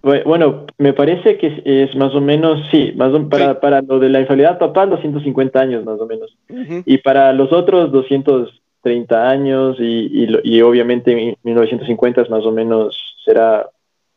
[0.00, 4.20] Bueno, me parece que es, más o menos, sí, más para, para lo de la
[4.20, 6.36] infalibilidad papal, 250 años más o menos.
[6.86, 13.68] Y para los otros, 230 años y, y, obviamente 1950 más o menos será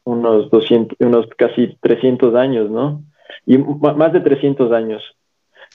[0.03, 3.03] unos 200, unos casi 300 años, ¿no?
[3.45, 5.03] Y más de 300 años.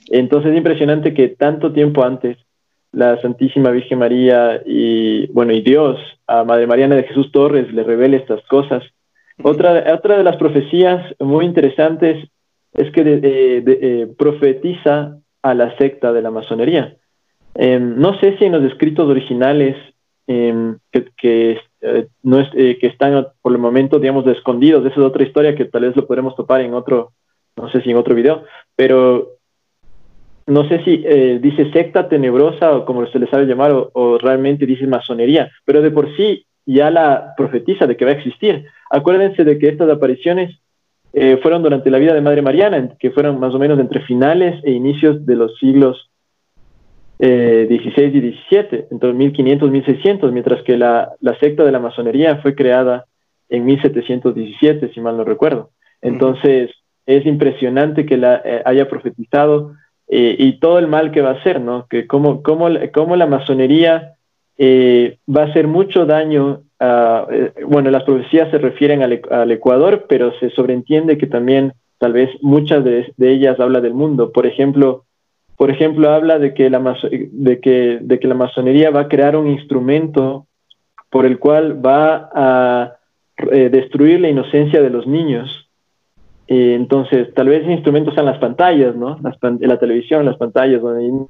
[0.09, 2.39] Entonces es impresionante que tanto tiempo antes
[2.93, 7.84] la Santísima Virgen María y, bueno, y Dios a Madre Mariana de Jesús Torres le
[7.84, 8.82] revele estas cosas
[9.43, 12.28] otra, otra de las profecías muy interesantes
[12.72, 16.97] es que eh, profetiza a la secta de la masonería.
[17.55, 19.76] Em, no sé si en los escritos originales
[20.26, 25.07] em, que, eh, no es, eh, que están por el momento, digamos, escondidos, esa es
[25.07, 27.12] otra historia que tal vez lo podremos topar en otro,
[27.57, 29.36] no sé si en otro video, pero
[30.47, 30.99] no sé si
[31.38, 35.90] dice secta tenebrosa o como se le sabe llamar, o realmente dice masonería, pero de
[35.90, 38.66] por sí ya la profetiza de que va a existir.
[38.90, 40.59] Acuérdense de que estas apariciones
[41.12, 44.62] eh, fueron durante la vida de Madre Mariana, que fueron más o menos entre finales
[44.64, 46.11] e inicios de los siglos
[47.18, 52.36] eh, XVI y XVII, entre 1500 y 1600, mientras que la, secta de la masonería
[52.42, 53.07] fue creada
[53.49, 55.70] en 1717, si mal no recuerdo.
[56.03, 56.70] Entonces,
[57.07, 59.72] es impresionante que la eh, haya profetizado
[60.09, 61.86] y todo el mal que va a hacer, ¿no?
[61.88, 64.14] Que cómo, cómo, cómo la masonería
[64.59, 70.38] va a hacer mucho daño Ah, eh, bueno, las profecías se refieren al, Ecuador, pero
[70.38, 74.30] se sobreentiende que también tal vez muchas de, ellas habla del mundo.
[74.30, 75.04] Por ejemplo,
[75.57, 79.36] por ejemplo habla de que, la de, que, de que la masonería va a crear
[79.36, 80.46] un instrumento
[81.09, 82.96] por el cual va a
[83.50, 85.65] eh, destruir la inocencia de los niños.
[86.49, 89.18] Entonces, tal vez ese instrumento sean las pantallas, ¿no?
[89.61, 91.26] la televisión, las pantallas, donde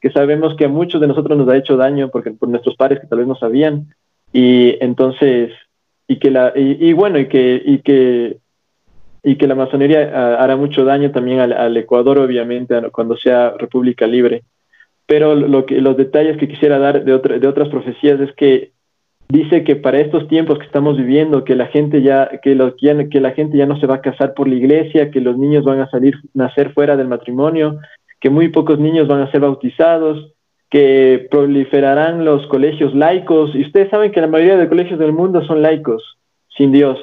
[0.00, 3.00] que sabemos que a muchos de nosotros nos ha hecho daño porque por nuestros padres
[3.00, 3.94] que tal vez no sabían,
[4.34, 5.50] y entonces,
[6.06, 8.36] y que la, y, bueno, y que, y que,
[9.22, 14.06] y que la masonería ah, hará mucho daño también al, Ecuador, obviamente, cuando sea república
[14.06, 14.42] libre.
[15.06, 18.73] Pero lo que, los detalles que quisiera dar de, de otras profecías es que
[19.28, 23.20] dice que para estos tiempos que estamos viviendo, que la gente ya, que, los, que
[23.20, 25.80] la gente ya no se va a casar por la iglesia, que los niños van
[25.80, 27.78] a salir, nacer fuera del matrimonio,
[28.20, 30.32] que muy pocos niños van a ser bautizados,
[30.70, 35.44] que proliferarán los colegios laicos, y ustedes saben que la mayoría de colegios del mundo
[35.44, 36.18] son laicos,
[36.56, 36.98] sin Dios,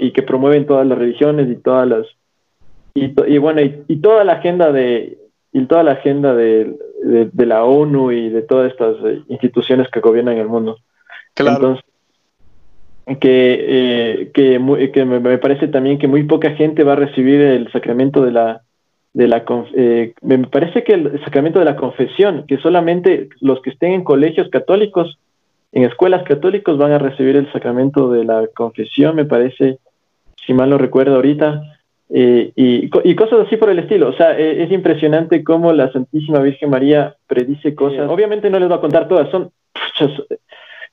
[0.00, 2.06] y que promueven todas las religiones y todas las,
[2.96, 5.18] y, bueno, y, toda la agenda de,
[5.52, 10.00] y toda la agenda de, de, la ONU y de todas estas eh, instituciones que
[10.00, 10.78] gobiernan el mundo.
[11.36, 11.78] Claro.
[13.06, 17.70] que, eh, que, que me parece también que muy poca gente va a recibir el
[17.70, 18.62] sacramento de la,
[19.16, 23.70] de la eh, me parece que el sacramento de la confesión, que solamente los que
[23.70, 25.18] estén en colegios católicos,
[25.72, 29.78] en escuelas católicos van a recibir el sacramento de la confesión, me parece,
[30.46, 31.62] si mal no recuerdo ahorita,
[32.10, 34.10] eh, y, y, cosas así por el estilo.
[34.10, 38.10] O sea, e, es impresionante cómo la Santísima Virgen María predice cosas.
[38.10, 39.50] Obviamente no les voy a contar todas, son,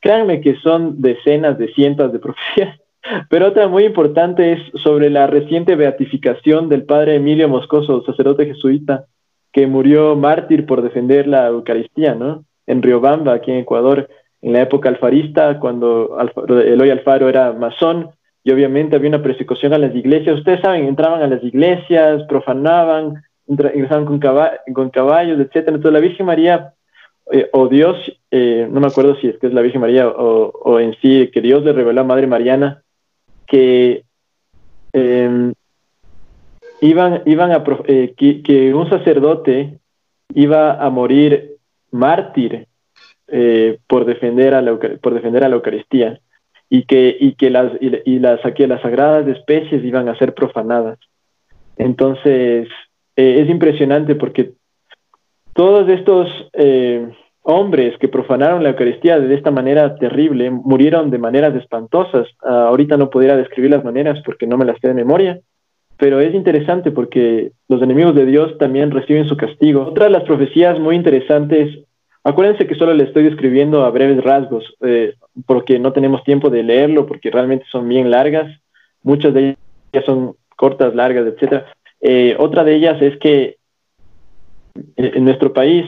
[0.03, 2.77] créanme que son decenas de cientos de profecías
[3.29, 9.05] pero otra muy importante es sobre la reciente beatificación del padre Emilio Moscoso, sacerdote jesuita,
[9.51, 12.45] que murió mártir por defender la Eucaristía, ¿no?
[12.65, 14.09] En Riobamba, aquí en Ecuador,
[14.41, 18.09] en la época alfarista, cuando Eloy Alfaro era masón,
[18.43, 20.37] y obviamente había una persecución a las iglesias.
[20.37, 24.19] Ustedes saben, entraban a las iglesias, profanaban, ingresaban con,
[24.73, 25.67] con caballos, etc.
[25.67, 26.73] Entonces la Virgen María,
[27.31, 27.97] eh, o Dios,
[28.35, 31.29] eh, no me acuerdo si es que es la Virgen María o, o en sí,
[31.31, 32.81] que Dios le reveló a Madre Mariana,
[33.45, 34.05] que
[34.91, 35.53] em,
[36.81, 39.77] iban, iban a, eh, que, un sacerdote
[40.33, 41.57] iba a morir
[41.91, 42.65] mártir
[43.27, 46.19] eh, por, defender a la, por defender a la Eucaristía
[46.71, 50.97] y que, y que las, y, las, las sagradas especies iban a ser profanadas.
[51.77, 52.67] Entonces,
[53.15, 54.53] es impresionante porque
[55.53, 56.49] todos estos
[57.43, 62.27] hombres que profanaron la Eucaristía de esta manera terrible murieron de maneras espantosas.
[62.41, 65.39] Ah, ahorita no pudiera describir las maneras porque no me las sé de memoria,
[65.97, 69.85] pero es interesante porque los enemigos de Dios también reciben su castigo.
[69.85, 71.79] Otra de las profecías muy interesantes,
[72.23, 75.13] acuérdense que solo le estoy describiendo a breves rasgos, eh,
[75.45, 78.49] porque no tenemos tiempo de leerlo, porque realmente son bien largas,
[79.03, 79.57] muchas de
[79.91, 81.63] ellas son cortas, largas, etc.
[81.99, 83.57] Eh, otra de ellas es que
[84.75, 85.85] eh, en nuestro país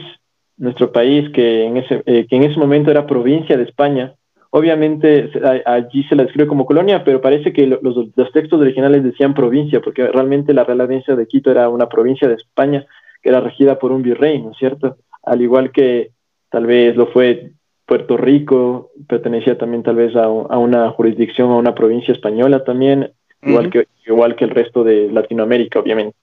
[0.58, 4.14] nuestro país, que en ese, eh, que en ese momento era provincia de España,
[4.50, 5.30] obviamente
[5.66, 9.80] allí se la describe como colonia, pero parece que los, los, textos originales decían provincia,
[9.80, 12.86] porque realmente la Real Audiencia de Quito era una provincia de España
[13.22, 14.96] que era regida por un virrey, ¿no es cierto?
[15.22, 16.10] Al igual que
[16.48, 17.50] tal vez lo fue
[17.86, 23.70] Puerto Rico, pertenecía también tal vez a, una jurisdicción, a una provincia española también, igual,
[23.70, 26.16] que, igual que el resto de Latinoamérica, obviamente.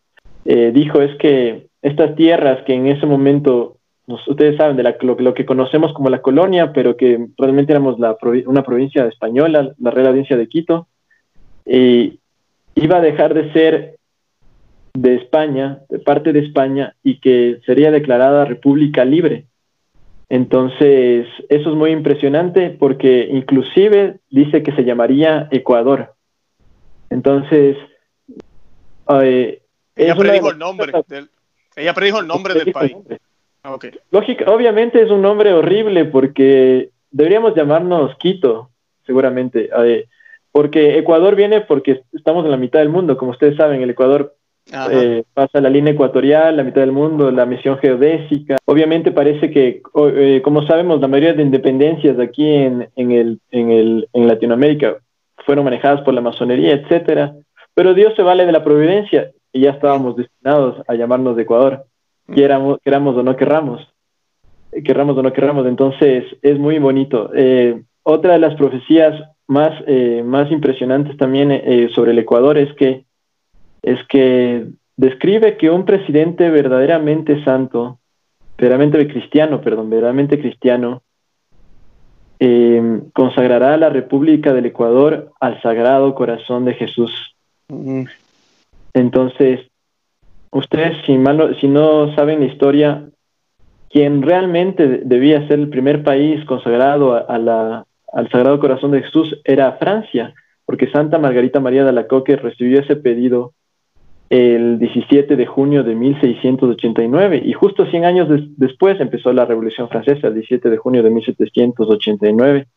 [0.45, 3.77] Eh, dijo es que estas tierras que en ese momento,
[4.07, 8.63] ustedes saben, de lo, que conocemos como la colonia, pero que realmente éramos la, una
[8.63, 10.87] provincia española, la Real Audiencia de Quito,
[11.65, 12.19] y
[12.75, 13.97] iba a dejar de ser
[14.93, 19.45] de España, de parte de España, y que sería declarada República Libre.
[20.29, 26.15] Entonces, eso es muy impresionante porque inclusive dice que se llamaría Ecuador.
[27.09, 27.77] Entonces,
[29.21, 29.61] eh,
[29.95, 31.29] ella predijo el nombre del,
[31.75, 32.95] ella predijo el nombre del país.
[33.63, 33.77] Ah,
[34.11, 38.69] Lógica, obviamente es un nombre horrible porque deberíamos llamarnos Quito,
[39.05, 40.07] seguramente, eh,
[40.51, 44.35] porque Ecuador viene porque estamos en la mitad del mundo, como ustedes saben, el Ecuador
[44.91, 48.57] eh, pasa la línea ecuatorial, la mitad del mundo, la misión geodésica.
[48.65, 53.71] Obviamente parece que, eh, como sabemos, la mayoría de independencias aquí en, en, el, en,
[53.71, 54.97] el, en Latinoamérica
[55.45, 57.33] fueron manejadas por la masonería, etcétera.
[57.73, 61.85] Pero Dios se vale de la providencia y ya estábamos destinados a llamarnos de Ecuador,
[62.27, 63.87] queramos, queramos o no querramos,
[64.83, 65.65] querramos o no queramos.
[65.65, 67.31] Entonces es muy bonito.
[67.35, 69.71] Eh, otra de las profecías más,
[70.23, 73.05] más impresionantes también sobre el Ecuador es que
[73.83, 74.65] es que
[74.95, 77.99] describe que un presidente verdaderamente santo,
[78.57, 81.03] verdaderamente cristiano, perdón, verdaderamente cristiano,
[82.39, 87.35] eh, consagrará a la República del Ecuador al Sagrado Corazón de Jesús.
[88.93, 89.61] Entonces,
[90.53, 91.17] ustedes, si,
[91.59, 93.09] si no saben la historia,
[93.89, 99.39] quien realmente debía ser el primer país consagrado a, la, al Sagrado Corazón de Jesús
[99.43, 100.33] era Francia,
[100.65, 103.53] porque Santa Margarita María de Alacoque recibió ese pedido
[104.29, 108.27] el 17 de junio de 1689 y justo 100 años
[108.57, 112.67] después empezó la Revolución Francesa, el 17 de junio de 1789.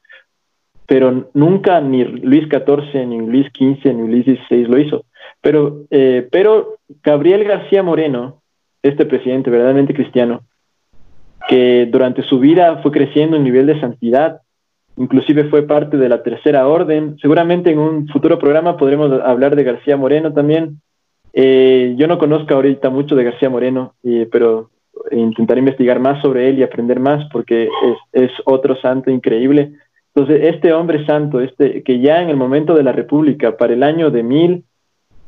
[0.87, 5.05] Pero nunca ni Luis XIV, ni Luis XV, ni Luis XVI lo hizo.
[5.41, 8.43] Pero, eh, pero Gabriel García Moreno,
[8.82, 10.43] este presidente verdaderamente cristiano,
[11.49, 14.41] que durante su vida fue creciendo en nivel de santidad,
[14.97, 17.16] inclusive fue parte de la Tercera Orden.
[17.20, 20.80] Seguramente en un futuro programa podremos hablar de García Moreno también,
[21.39, 23.93] eh, yo no conozco ahorita mucho de García Moreno,
[24.32, 24.70] pero
[25.11, 27.68] intentaré investigar más sobre él y aprender más porque
[28.12, 29.72] es, otro santo increíble.
[30.14, 33.82] Entonces, este hombre santo, este, que ya en el momento de la República, para el
[33.82, 34.22] año de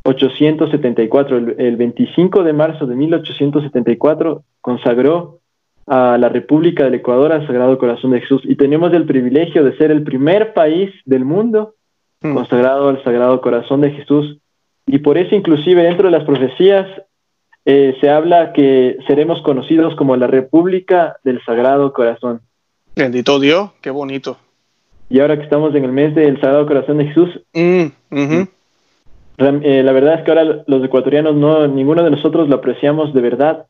[0.09, 5.41] 1874, el, el 25 de marzo de 1874, consagró
[5.89, 9.77] a la República del Ecuador al Sagrado Corazón de Jesús y tenemos el privilegio de
[9.77, 11.75] ser el primer país del mundo
[12.21, 12.35] hmm.
[12.35, 14.39] consagrado al Sagrado Corazón de Jesús
[14.87, 16.87] y por eso inclusive dentro de las profecías
[17.65, 22.41] eh, se habla que seremos conocidos como la República del Sagrado Corazón.
[22.95, 24.37] Bendito Dios, qué bonito.
[25.11, 27.87] Y ahora que estamos en el mes del Sagrado Corazón de Jesús, mm,
[29.39, 33.21] eh, la verdad es que ahora los ecuatorianos no, ninguno de nosotros lo apreciamos de
[33.21, 33.67] verdad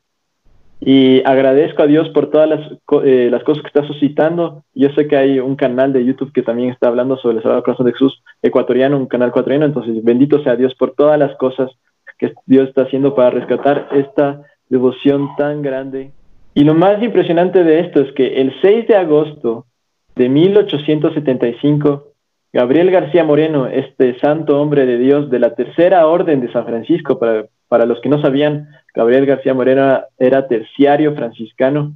[0.80, 2.60] y agradezco a Dios por todas las,
[3.04, 4.62] eh, las cosas que está suscitando.
[4.74, 7.64] Yo sé que hay un canal de YouTube que también está hablando sobre el Sagrado
[7.64, 9.66] Corazón de Jesús ecuatoriano, un canal ecuatoriano.
[9.66, 11.70] Entonces, bendito sea Dios por todas las cosas
[12.16, 16.12] que Dios está haciendo para rescatar esta devoción tan grande.
[16.54, 19.66] Y lo más impresionante de esto es que el 6 de agosto
[20.14, 22.07] de 1875,
[22.52, 27.18] Gabriel García Moreno, este santo hombre de Dios de la Tercera Orden de San Francisco,
[27.18, 31.94] para, para los que no sabían, Gabriel García Moreno era terciario franciscano,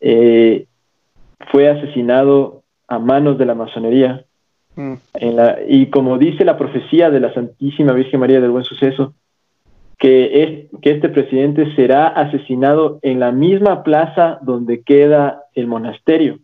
[0.00, 0.66] eh,
[1.50, 4.24] fue asesinado a manos de la masonería.
[4.74, 4.94] Mm.
[5.68, 9.12] y como dice la profecía de la Santísima Virgen María del Buen Suceso,
[9.98, 16.38] que, es, que este presidente será asesinado en la misma plaza donde queda el monasterio,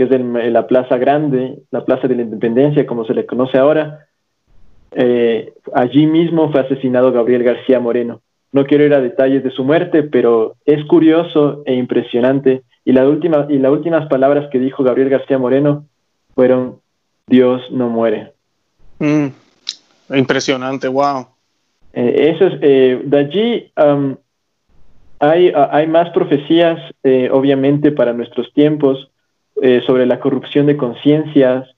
[0.00, 4.06] que es la Plaza Grande, la Plaza de la Independencia, como se le conoce ahora.
[4.92, 8.22] Eh, allí mismo fue asesinado Gabriel García Moreno.
[8.50, 12.62] No quiero ir a detalles de su muerte, pero es curioso e impresionante.
[12.82, 15.84] Y, la última, y las últimas palabras que dijo Gabriel García Moreno
[16.34, 16.78] fueron,
[17.26, 18.32] Dios no muere.
[19.00, 19.26] Mm,
[20.14, 21.26] impresionante, wow.
[21.92, 24.16] Eh, eso es, eh, de allí um,
[25.18, 26.80] hay, hay, más profecías,
[27.30, 29.10] obviamente, para nuestros tiempos,
[29.86, 31.68] sobre la corrupción de conciencias,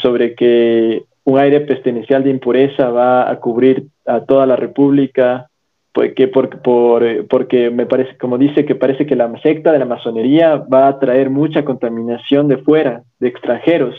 [0.00, 5.50] sobre que un aire pestilencial de impureza va a cubrir a toda la República,
[5.92, 9.78] porque, por, por, eh, porque me parece, como dice, que parece que la secta de
[9.78, 13.94] la masonería va a traer mucha contaminación de fuera, de extranjeros,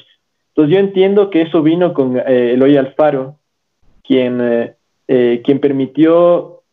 [0.49, 3.35] Entonces yo entiendo que eso vino con eh, Eloy Alfaro,
[4.03, 4.73] quien, eh,
[5.07, 6.63] eh, quien permitió,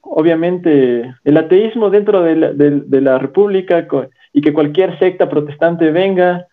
[0.00, 3.86] obviamente, el ateísmo dentro de la, de, la República
[4.38, 6.46] y que cualquier secta protestante venga.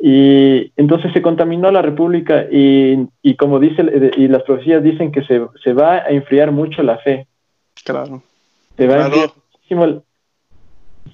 [0.00, 3.84] Y entonces se contaminó la República y, y como dice,
[4.16, 7.28] y las profecías dicen que se, se, va a enfriar mucho la fe.
[7.84, 8.20] Claro.
[8.76, 10.02] Se va a enfriar muchísimo.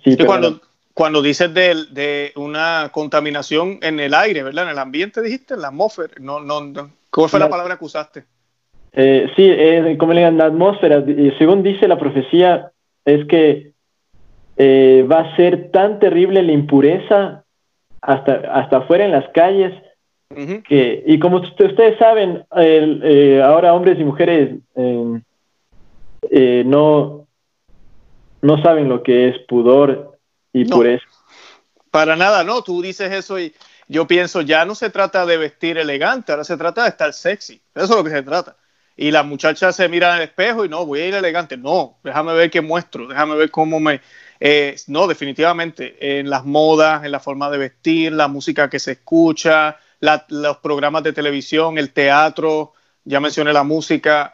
[0.02, 0.58] Sí, cuando,
[0.94, 4.64] cuando dices de, de, una contaminación en el aire, ¿verdad?
[4.64, 6.14] En el ambiente, dijiste, en la atmósfera.
[6.18, 6.90] No, no, no.
[7.10, 8.24] ¿Cuál fue la, palabra que usaste?
[8.92, 11.04] Eh, sí, eh, como le digan, la atmósfera,
[11.36, 12.70] según dice la profecía,
[13.04, 13.75] es que
[14.56, 17.44] eh, va a ser tan terrible la impureza
[18.00, 19.72] hasta, hasta afuera en las calles,
[20.68, 24.56] que, y como ustedes saben, eh, ahora hombres y mujeres
[26.64, 27.26] no,
[28.42, 30.18] no saben lo que es pudor
[30.52, 31.06] y por eso.
[31.90, 33.54] Para nada, no, tú dices eso y
[33.88, 37.60] yo pienso, ya no se trata de vestir elegante, ahora se trata de estar sexy,
[37.74, 38.56] eso es lo que se trata.
[38.96, 42.34] Y la muchacha se mira el espejo y no, voy a ir elegante, no, déjame
[42.34, 44.00] ver qué muestro, déjame ver cómo me...
[44.40, 48.92] Eh, no, definitivamente, en las modas, en la forma de vestir, la música que se
[48.92, 49.78] escucha,
[50.28, 52.74] los programas de televisión, el teatro,
[53.04, 54.32] ya mencioné la música,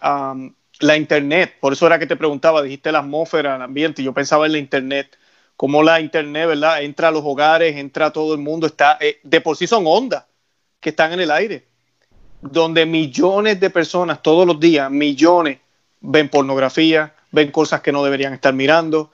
[0.81, 4.47] la internet, por eso era que te preguntaba, dijiste la atmósfera, el ambiente, yo pensaba
[4.47, 5.17] en la internet
[5.57, 6.83] como la internet, ¿verdad?
[6.83, 9.85] Entra a los hogares, entra a todo el mundo, está, eh, de por sí son
[9.87, 10.25] ondas
[10.81, 11.67] que están en el aire,
[12.41, 15.59] donde millones de personas todos los días, millones,
[16.01, 19.13] ven pornografía, ven cosas que no deberían estar mirando,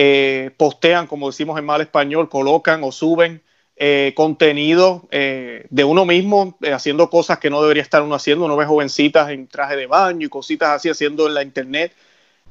[0.00, 3.42] eh, postean, como decimos en mal español, colocan o suben
[3.74, 8.44] eh, contenido de uno mismo haciendo cosas que no debería estar uno haciendo.
[8.44, 11.92] Uno ve jovencitas en traje de baño y cositas así haciendo en la internet.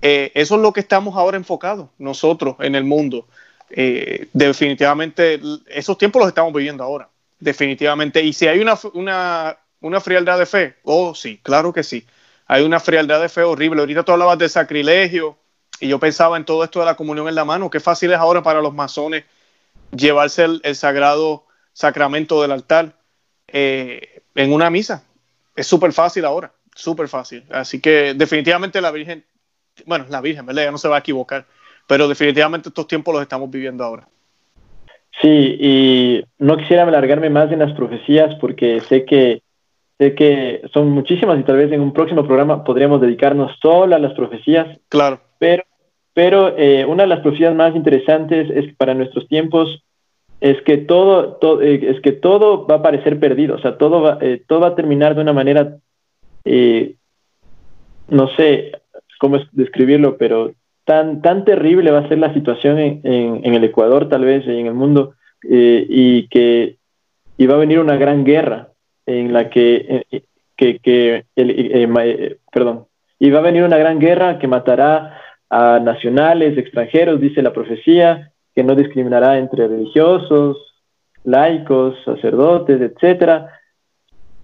[0.01, 3.27] Eh, eso es lo que estamos ahora enfocados nosotros en el mundo.
[3.69, 8.21] Eh, definitivamente, esos tiempos los estamos viviendo ahora, definitivamente.
[8.21, 12.05] Y si hay una, una, una, frialdad de fe, oh sí, claro que sí.
[12.45, 13.79] Hay una frialdad de fe horrible.
[13.79, 15.37] Ahorita tú hablabas de sacrilegio
[15.79, 17.69] y yo pensaba en todo esto de la comunión en la mano.
[17.69, 19.25] Qué fácil es ahora para los masones
[19.95, 22.93] llevarse el, sagrado sacramento del altar
[23.47, 25.03] eh, en una misa.
[25.55, 27.43] Es súper fácil ahora, súper fácil.
[27.49, 29.23] Así que definitivamente la Virgen
[29.85, 30.63] bueno, la Virgen, ¿verdad?
[30.63, 31.45] Ya no se va a equivocar,
[31.87, 34.07] pero definitivamente estos tiempos los estamos viviendo ahora.
[35.21, 39.41] Sí, y no quisiera alargarme más en las profecías porque sé que
[39.97, 43.99] sé que son muchísimas y tal vez en un próximo programa podríamos dedicarnos solo a
[43.99, 44.79] las profecías.
[44.89, 45.21] Claro.
[45.39, 45.63] Pero,
[46.13, 49.83] pero eh, una de las profecías más interesantes es que para nuestros tiempos
[50.39, 54.01] es que todo, todo eh, es que todo va a parecer perdido, o sea, todo
[54.01, 55.77] va, eh, todo va a terminar de una manera,
[58.09, 58.71] no sé,
[59.17, 60.53] cómo describirlo, pero
[60.85, 64.57] tan, tan terrible va a ser la situación en, en, el Ecuador, tal vez, y
[64.57, 65.15] en el mundo,
[65.49, 66.77] eh, y que
[67.37, 68.69] y va a venir una gran guerra
[69.05, 70.21] en la que, eh,
[70.55, 72.85] que, que el, eh, perdón,
[73.19, 75.19] y va a venir una gran guerra que matará
[75.49, 80.57] a nacionales, extranjeros, dice la profecía, que no discriminará entre religiosos,
[81.23, 83.59] laicos, sacerdotes, etcétera.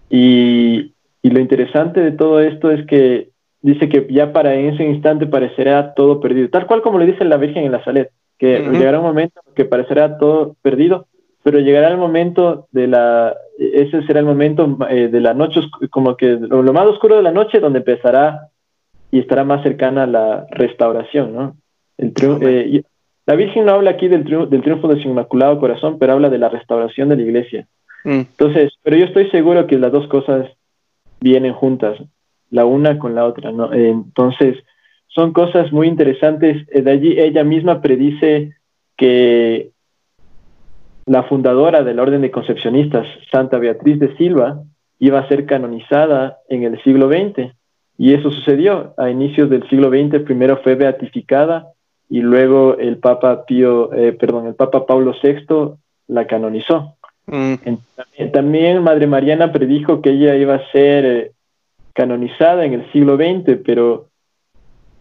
[0.09, 3.29] Y, y lo interesante de todo esto es que
[3.61, 7.23] dice que ya para en ese instante parecerá todo perdido, tal cual como le dice
[7.23, 11.07] la Virgen en la Salet, que llegará un momento que parecerá todo perdido,
[11.43, 16.17] pero llegará el momento de la, ese será el momento eh, de la noche, como
[16.17, 18.49] que lo, más oscuro de la noche, donde empezará
[19.13, 21.55] y estará más cercana a la restauración, ¿no?
[21.99, 22.81] El eh,
[23.27, 26.31] la Virgen no habla aquí del, triunfo, del triunfo de su Inmaculado Corazón, pero habla
[26.31, 27.67] de la restauración de la iglesia.
[28.05, 28.21] Mm.
[28.31, 30.49] Entonces, pero yo estoy seguro que las dos cosas
[31.21, 31.99] vienen juntas
[32.49, 33.71] la una con la otra, ¿no?
[33.71, 34.57] Entonces,
[35.09, 36.67] son cosas muy interesantes.
[36.71, 38.53] Eh, de allí ella misma predice
[38.97, 39.69] que
[41.05, 44.63] la fundadora de la Orden de Concepcionistas, Santa Beatriz de Silva,
[44.97, 47.53] iba a ser canonizada en el siglo XX.
[47.97, 48.93] Y eso sucedió.
[48.97, 51.67] A inicios del siglo XX, primero fue beatificada
[52.09, 55.75] y luego el Papa Pío, eh, perdón, el Papa Pablo VI
[56.07, 56.95] la canonizó.
[57.25, 57.55] Mm.
[58.31, 61.31] También, Madre Mariana predijo que ella iba a ser eh,
[61.93, 64.07] canonizada en el siglo XX, pero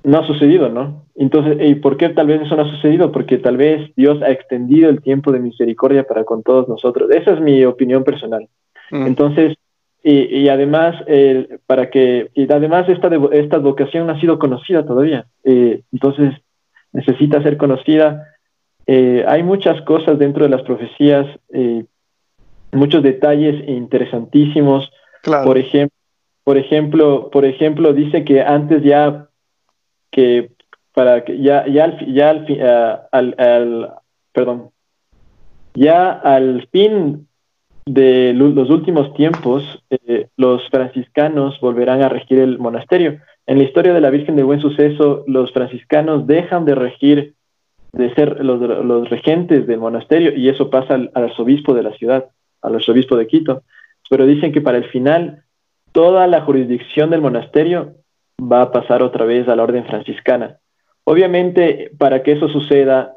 [0.04, 1.04] no ha sucedido, ¿no?
[1.14, 3.12] Entonces, ¿y por qué tal vez eso no ha sucedido?
[3.12, 7.10] Porque tal vez Dios ha extendido el tiempo de misericordia para con todos nosotros.
[7.10, 8.48] Esa es mi opinión personal.
[8.90, 9.06] Mm.
[9.06, 9.56] Entonces,
[10.04, 10.96] y, además,
[11.66, 15.26] para que, y además esta, esta vocación no ha sido conocida todavía.
[15.44, 16.34] Eh, entonces,
[16.92, 18.26] necesita ser conocida.
[18.86, 21.84] Eh, hay muchas cosas dentro de las profecías, eh,
[22.72, 24.90] muchos detalles interesantísimos.
[25.22, 25.96] Por ejemplo,
[26.44, 29.28] por ejemplo, por ejemplo, dice que antes ya
[30.10, 30.50] que
[30.92, 33.92] para que ya ya al, ya al, al,
[34.32, 34.70] perdón
[35.74, 37.28] ya al fin
[37.84, 43.18] de los últimos tiempos, eh, los franciscanos volverán a regir el monasterio.
[43.46, 47.34] En la historia de la Virgen de Buen Suceso, los franciscanos dejan de regir,
[47.92, 52.30] de ser los, regentes del monasterio, y eso pasa al, arzobispo de la ciudad,
[52.62, 53.62] al arzobispo de Quito.
[54.08, 55.42] Pero dicen que para el final,
[55.90, 57.94] toda la jurisdicción del monasterio
[58.40, 60.58] va a pasar otra vez a la orden franciscana.
[61.04, 63.14] Obviamente, para que eso suceda,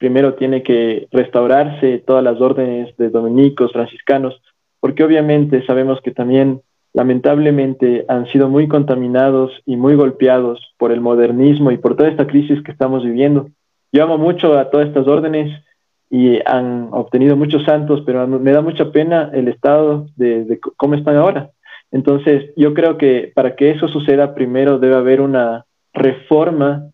[0.00, 4.40] primero tiene que restaurarse todas las órdenes de dominicos, franciscanos,
[4.80, 6.62] porque obviamente sabemos que también
[6.94, 12.26] lamentablemente han sido muy contaminados y muy golpeados por el modernismo y por toda esta
[12.26, 13.50] crisis que estamos viviendo.
[13.92, 15.62] Yo amo mucho a todas estas órdenes
[16.08, 20.94] y han obtenido muchos santos, pero me da mucha pena el estado de, de cómo
[20.94, 21.50] están ahora.
[21.92, 26.90] Entonces, yo creo que para que eso suceda, primero debe haber una reforma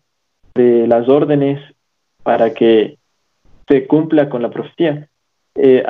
[0.55, 1.61] de las órdenes
[2.27, 2.96] para que
[3.67, 5.07] se cumpla con la profecía.
[5.55, 5.83] Eh,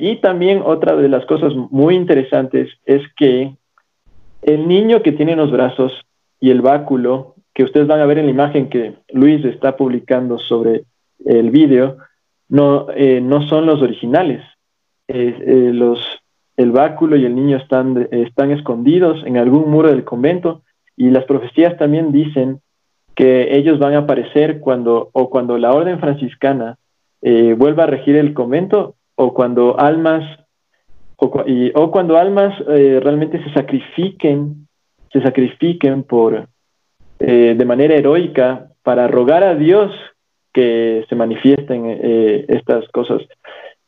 [0.00, 3.54] y también otra de las cosas muy interesantes es que
[4.42, 5.92] el niño que tiene los brazos
[6.40, 10.38] y el báculo, que ustedes van a ver en la imagen que Luis está publicando
[10.38, 10.84] sobre
[11.24, 11.96] el vídeo,
[12.48, 14.42] no, eh, no son los originales.
[15.08, 16.00] Eh, los,
[16.56, 20.62] el báculo y el niño están, están escondidos en algún muro del convento
[20.96, 22.60] y las profecías también dicen
[23.14, 26.78] que ellos van a aparecer cuando o cuando la orden franciscana
[27.22, 30.24] eh, vuelva a regir el convento o cuando almas
[31.16, 34.68] o, y, o cuando almas eh, realmente se sacrifiquen
[35.12, 36.48] se sacrifiquen por
[37.20, 39.92] eh, de manera heroica para rogar a Dios
[40.52, 41.86] que se manifiesten
[42.48, 43.22] estas cosas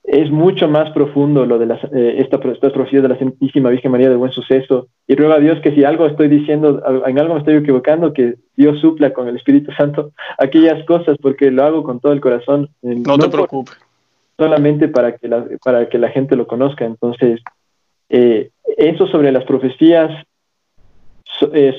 [0.04, 3.90] es mucho más profundo lo de las, eh, esta, estas profecías de la Santísima Virgen
[3.90, 4.88] María de Buen Suceso.
[5.06, 8.34] Y ruego a Dios que si algo estoy diciendo, en algo me estoy equivocando, que
[8.54, 12.68] Dios supla con el Espíritu Santo aquellas cosas, porque lo hago con todo el corazón.
[12.82, 13.78] Eh, no, te preocupes.
[14.36, 16.84] Solamente para que, la, para que la gente lo conozca.
[16.84, 17.40] Entonces,
[18.10, 20.10] eh, eso sobre las profecías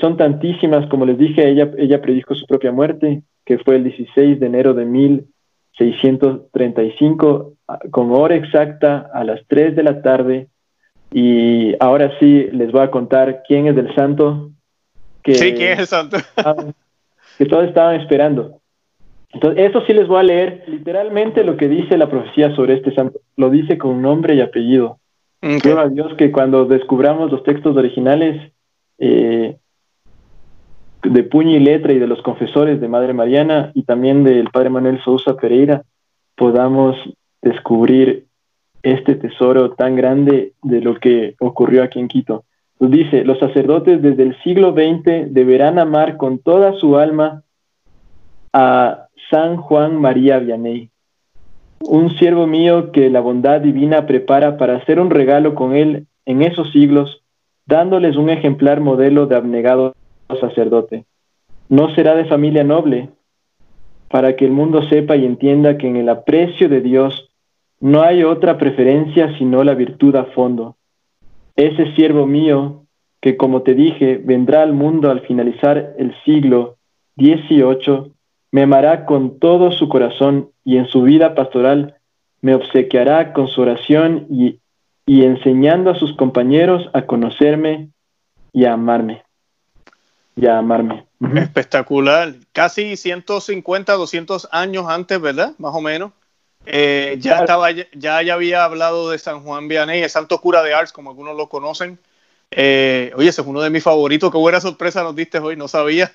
[0.00, 4.38] son tantísimas, como les dije, ella, ella predijo su propia muerte, que fue el 16
[4.38, 4.84] de enero de
[5.78, 7.52] 1635
[7.90, 10.48] con hora exacta a las 3 de la tarde.
[11.12, 14.50] Y ahora sí les voy a contar quién es el santo.
[15.22, 16.16] Que, sí, quién es el santo.
[17.38, 18.60] que todos estaban esperando.
[19.32, 22.94] Entonces, eso sí les voy a leer literalmente lo que dice la profecía sobre este
[22.94, 23.20] santo.
[23.36, 24.98] Lo dice con nombre y apellido.
[25.42, 25.72] Okay.
[25.72, 28.52] a Dios que cuando descubramos los textos originales
[28.98, 29.56] eh,
[31.10, 34.70] de puño y letra y de los confesores de Madre Mariana y también del Padre
[34.70, 35.82] Manuel Sousa Pereira,
[36.36, 36.96] podamos
[37.42, 38.26] descubrir
[38.82, 42.44] este tesoro tan grande de lo que ocurrió aquí en Quito.
[42.78, 47.42] Dice, los sacerdotes desde el siglo XX deberán amar con toda su alma
[48.52, 50.90] a San Juan María Vianney,
[51.80, 56.42] un siervo mío que la bondad divina prepara para hacer un regalo con él en
[56.42, 57.22] esos siglos,
[57.66, 59.94] dándoles un ejemplar modelo de abnegado
[60.34, 61.04] sacerdote.
[61.68, 63.10] No será de familia noble,
[64.08, 67.30] para que el mundo sepa y entienda que en el aprecio de Dios
[67.80, 70.76] no hay otra preferencia sino la virtud a fondo.
[71.56, 72.84] Ese siervo mío,
[73.20, 76.76] que como te dije, vendrá al mundo al finalizar el siglo
[77.16, 78.12] XVIII,
[78.52, 81.96] me amará con todo su corazón y en su vida pastoral
[82.40, 84.60] me obsequiará con su oración y,
[85.04, 87.90] y enseñando a sus compañeros a conocerme
[88.52, 89.25] y a amarme.
[90.36, 91.06] Y a amarme.
[91.34, 92.34] Espectacular.
[92.52, 95.52] Casi 150, 200 años antes, ¿verdad?
[95.58, 96.12] Más o menos.
[96.66, 97.86] Eh, ya estaba, ya,
[98.22, 101.48] ya había hablado de San Juan Vianney, el santo cura de Ars, como algunos lo
[101.48, 101.98] conocen.
[102.50, 104.30] Eh, oye, ese es uno de mis favoritos.
[104.30, 106.10] Qué buena sorpresa nos diste hoy, no sabía.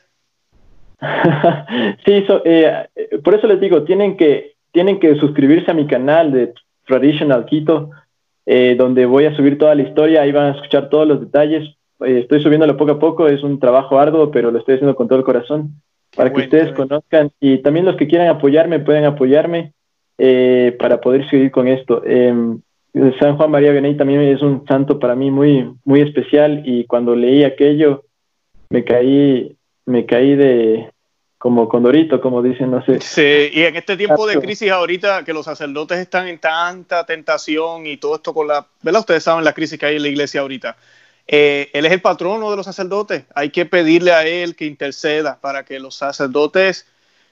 [2.05, 2.87] sí, eh,
[3.23, 6.53] por eso les digo, tienen que, tienen que suscribirse a mi canal de
[6.85, 7.89] Traditional Quito,
[8.77, 11.75] donde voy a subir toda la historia, ahí van a escuchar todos los detalles.
[12.05, 15.19] Estoy subiéndolo poco a poco, es un trabajo arduo, pero lo estoy haciendo con todo
[15.19, 15.81] el corazón
[16.15, 19.73] para que ustedes conozcan y también los que quieran apoyarme pueden apoyarme.
[20.23, 22.03] Eh, para poder seguir con esto.
[22.05, 22.61] Em,
[23.19, 27.15] San Juan María Vianney también es un santo para mí muy, muy especial y cuando
[27.15, 28.03] leí aquello
[28.69, 30.91] me caí, me caí de
[31.39, 33.01] como condorito, como dicen, no sé.
[33.01, 37.87] Sí, y en este tiempo de crisis ahorita que los sacerdotes están en tanta tentación
[37.87, 38.99] y todo esto con la, ¿verdad?
[38.99, 40.77] Ustedes saben la crisis que hay en la iglesia ahorita.
[41.33, 43.23] Eh, él es el patrono de los sacerdotes.
[43.33, 46.85] Hay que pedirle a él que interceda para que los sacerdotes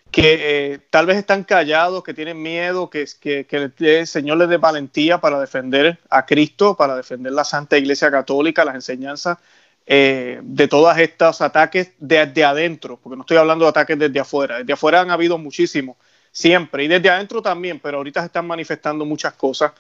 [0.10, 4.48] que eh, tal vez están callados, que tienen miedo, que, que, que, el Señor les
[4.48, 9.38] dé valentía para defender a Cristo, para defender la Santa Iglesia Católica, las enseñanzas
[9.86, 14.60] eh, de todos estos ataques desde adentro, porque no estoy hablando de ataques desde afuera,
[14.60, 15.98] desde afuera han habido muchísimos,
[16.32, 19.74] siempre, y desde adentro también, pero ahorita se están manifestando muchas cosas.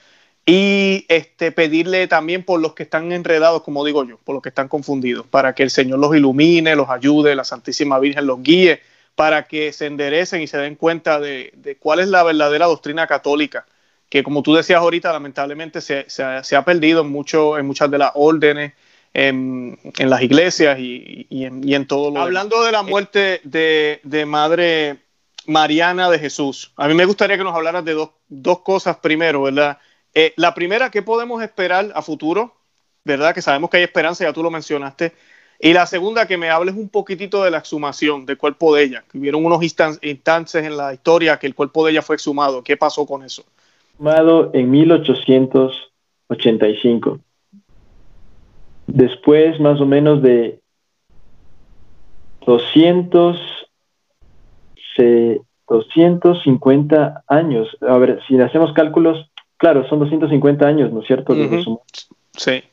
[0.49, 4.49] Y este, pedirle también por los que están enredados, como digo yo, por los que
[4.49, 8.81] están confundidos, para que el Señor los ilumine, los ayude, la Santísima Virgen los guíe,
[9.13, 13.67] para que se enderecen y se den cuenta de, cuál es la verdadera doctrina católica,
[14.09, 18.11] que como tú decías ahorita, lamentablemente se, ha, perdido en, mucho, en muchas de las
[18.15, 18.73] órdenes,
[19.13, 24.97] en, las iglesias y, en, todo lo Hablando de la muerte de, de Madre
[25.45, 29.43] Mariana de Jesús, a mí me gustaría que nos hablaras de dos, dos cosas primero,
[29.43, 29.77] ¿verdad?
[30.13, 32.55] Eh, la primera, ¿qué podemos esperar a futuro?
[33.05, 33.33] ¿Verdad?
[33.33, 35.13] Que sabemos que hay esperanza, ya tú lo mencionaste.
[35.59, 39.03] Y la segunda, que me hables un poquitito de la exhumación del cuerpo de ella.
[39.11, 42.63] Que hubieron unos instantes en la historia que el cuerpo de ella fue exhumado.
[42.63, 43.43] ¿Qué pasó con eso?
[43.93, 47.19] Exhumado en 1885.
[48.87, 50.61] Después, más o menos de
[52.45, 53.37] 200,
[55.67, 57.77] 250 años.
[57.81, 59.28] A ver, si hacemos cálculos,
[59.59, 61.35] Claro, son 250 años, ¿no es cierto?
[61.35, 62.63] Sí.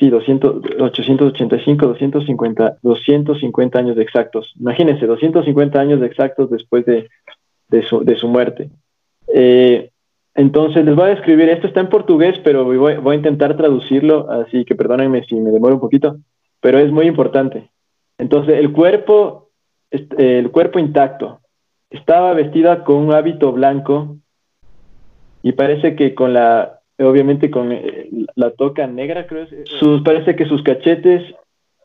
[0.00, 4.52] sí, 200, 885, 250, 250 años exactos.
[4.58, 7.08] Imagínense, 250 años exactos después de,
[7.68, 8.70] de, su, de su, muerte.
[9.32, 9.90] Eh,
[10.34, 14.28] entonces, les voy a describir, esto está en portugués, pero voy, voy, a intentar traducirlo,
[14.32, 16.16] así que perdónenme si me demoro un poquito,
[16.60, 17.70] pero es muy importante.
[18.18, 19.50] Entonces, el cuerpo,
[19.92, 21.38] el cuerpo intacto,
[21.88, 24.16] estaba vestida con un hábito blanco
[25.42, 30.46] y parece que con la, obviamente con eh, la toca negra, creo, sus, parece que
[30.46, 31.34] sus cachetes,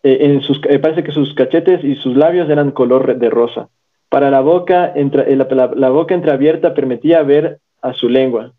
[0.03, 3.70] eh, en sus, eh, parece que sus cachetes y sus labios eran color de rosa.
[4.10, 8.53] Para la boca, la, la, boca entreabierta permitía ver a su lengua.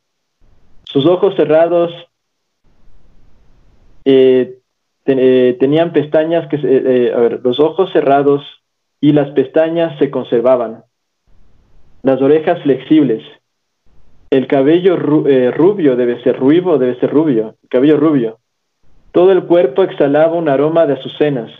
[0.84, 1.92] Sus ojos cerrados
[5.04, 6.56] tenían pestañas que,
[7.14, 8.42] a ver, los ojos cerrados
[9.00, 10.84] y las pestañas se conservaban.
[12.02, 13.22] Las orejas flexibles
[14.30, 18.38] el cabello eh, rubio debe ser rubio, debe ser rubio, el cabello rubio.
[19.12, 21.50] Todo el cuerpo exhalaba un aroma de azucenas.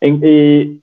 [0.00, 0.82] En,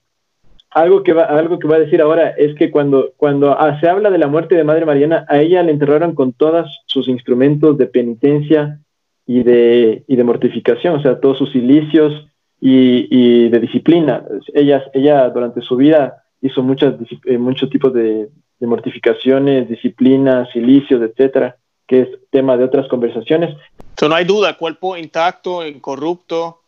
[0.70, 3.88] algo, que va, algo que va a decir ahora es que cuando, cuando ah, se
[3.88, 7.78] habla de la muerte de Madre Mariana, a ella le enterraron con todos sus instrumentos
[7.78, 8.80] de penitencia
[9.26, 12.28] y de, y de mortificación, o sea, todos sus silicios
[12.60, 14.24] y, de disciplina.
[14.54, 16.95] Ella, ella durante su vida hizo muchas,
[17.26, 18.30] eh, muchos tipos de,
[18.60, 23.55] de mortificaciones, disciplinas, silicios, etcétera, que es tema de otras conversaciones.
[24.01, 26.62] no hay duda, cuerpo intacto, incorrupto.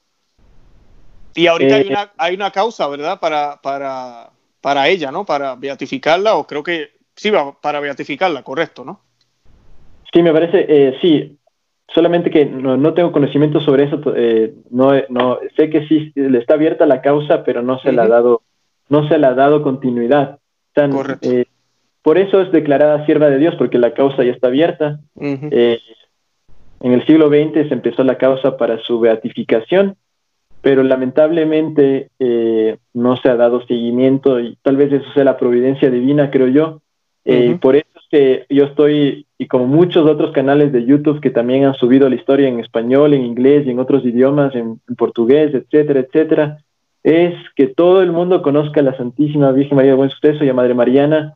[1.35, 3.19] Y ahorita hay, eh, una, hay una causa, ¿verdad?
[3.19, 4.29] Para, para,
[4.61, 5.25] para ella, ¿no?
[5.25, 7.31] Para beatificarla, o creo que sí,
[7.61, 9.01] para beatificarla, correcto, ¿no?
[10.11, 11.35] Sí, me parece, eh, sí.
[11.93, 13.99] Solamente que no, tengo conocimiento sobre eso.
[14.15, 18.01] Eh, no, no, sé que sí le está abierta la causa, pero no se le
[18.01, 18.43] ha dado,
[18.89, 20.39] no se le ha dado continuidad.
[20.75, 21.27] Correcto.
[22.01, 24.99] Por eso es declarada sierva de Dios, porque la causa ya está abierta.
[25.19, 25.79] Eh,
[26.81, 29.97] en el siglo XX se empezó la causa para su beatificación,
[30.61, 35.89] pero lamentablemente eh, no se ha dado seguimiento y tal vez eso sea la providencia
[35.89, 36.81] divina, creo yo.
[37.25, 41.29] Eh, por eso es que yo estoy, y como muchos otros canales de YouTube que
[41.29, 44.95] también han subido la historia en español, en inglés y en otros idiomas, en, en
[44.95, 46.57] portugués, etcétera, etcétera,
[47.03, 50.49] es que todo el mundo conozca a la Santísima Virgen María de Buen Suceso y
[50.49, 51.35] a Madre Mariana,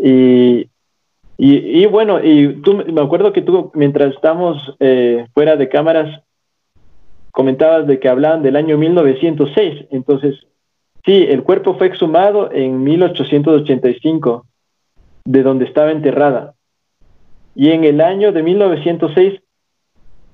[0.00, 0.70] y,
[1.36, 6.22] y, bueno, y tú, me acuerdo que tú, mientras estamos eh, fuera de cámaras,
[7.30, 9.86] comentabas de que hablaban del año 1906.
[9.90, 10.34] Entonces,
[11.04, 14.46] sí, el cuerpo fue exhumado en 1885,
[15.24, 16.54] de donde estaba enterrada.
[17.54, 19.40] Y en el año de 1906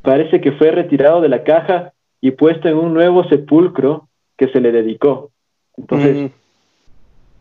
[0.03, 4.61] parece que fue retirado de la caja y puesto en un nuevo sepulcro que se
[4.61, 5.31] le dedicó.
[5.77, 6.27] Entonces, mm.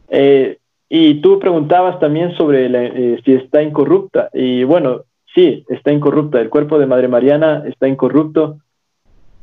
[0.10, 0.58] eh,
[0.96, 4.30] y tú preguntabas también sobre eh, si está incorrupta.
[4.32, 6.40] Y bueno, sí, está incorrupta.
[6.40, 8.60] El cuerpo de Madre Mariana está incorrupto.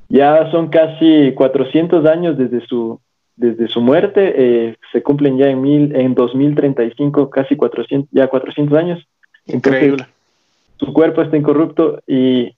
[0.08, 3.00] Ya son casi 400 años desde su,
[3.34, 4.32] desde su muerte.
[4.36, 9.08] Eh, se cumplen ya en, mil, en 2035 casi 400, ya 400 años.
[9.46, 10.06] Increíble.
[10.78, 12.54] su cuerpo está incorrupto y,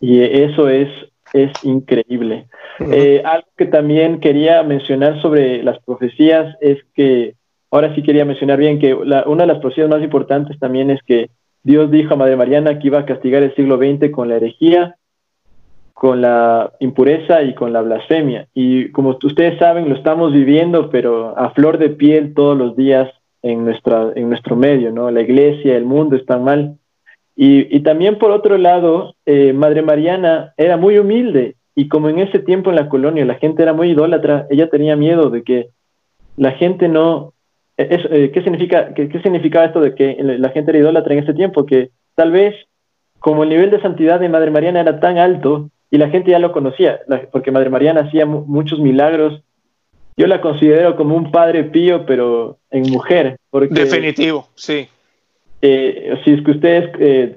[0.00, 0.88] y eso es,
[1.34, 2.46] es increíble.
[2.80, 7.34] Eh, algo que también quería mencionar sobre las profecías es que
[7.74, 11.30] Ahora sí quería mencionar bien que una de las profecías más importantes también es que
[11.64, 14.94] Dios dijo a Madre Mariana que iba a castigar el siglo XX con la herejía,
[15.92, 18.46] con la impureza y con la blasfemia.
[18.54, 23.10] Y como ustedes saben, lo estamos viviendo, pero a flor de piel todos los días
[23.42, 25.10] en, nuestra, en nuestro medio, ¿no?
[25.10, 26.76] La iglesia, el mundo están mal.
[27.34, 32.38] Y, también por otro lado, eh, Madre Mariana era muy humilde y como en ese
[32.38, 35.70] tiempo en la colonia la gente era muy idólatra, ella tenía miedo de que
[36.36, 37.33] la gente no,
[37.76, 41.66] eh, ¿qué, significa, qué, significaba esto de que la gente era idólatra en ese tiempo?
[41.66, 42.54] Que tal vez
[43.18, 46.38] como el nivel de santidad de Madre Mariana era tan alto y la gente ya
[46.38, 47.00] lo conocía,
[47.32, 49.42] porque Madre Mariana hacía muchos milagros,
[50.16, 53.36] yo la considero como un padre pío, pero en mujer.
[53.50, 54.88] Porque, Definitivo, sí.
[55.62, 57.36] Eh, si es que ustedes, eh,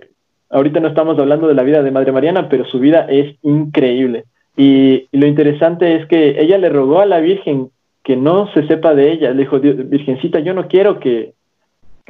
[0.50, 4.26] ahorita no estamos hablando de la vida de Madre Mariana, pero su vida es increíble.
[4.58, 7.70] Y, lo interesante es que ella le rogó a la Virgen
[8.08, 9.32] que no se sepa de ella.
[9.32, 11.34] Le dijo, Virgencita, yo no quiero que,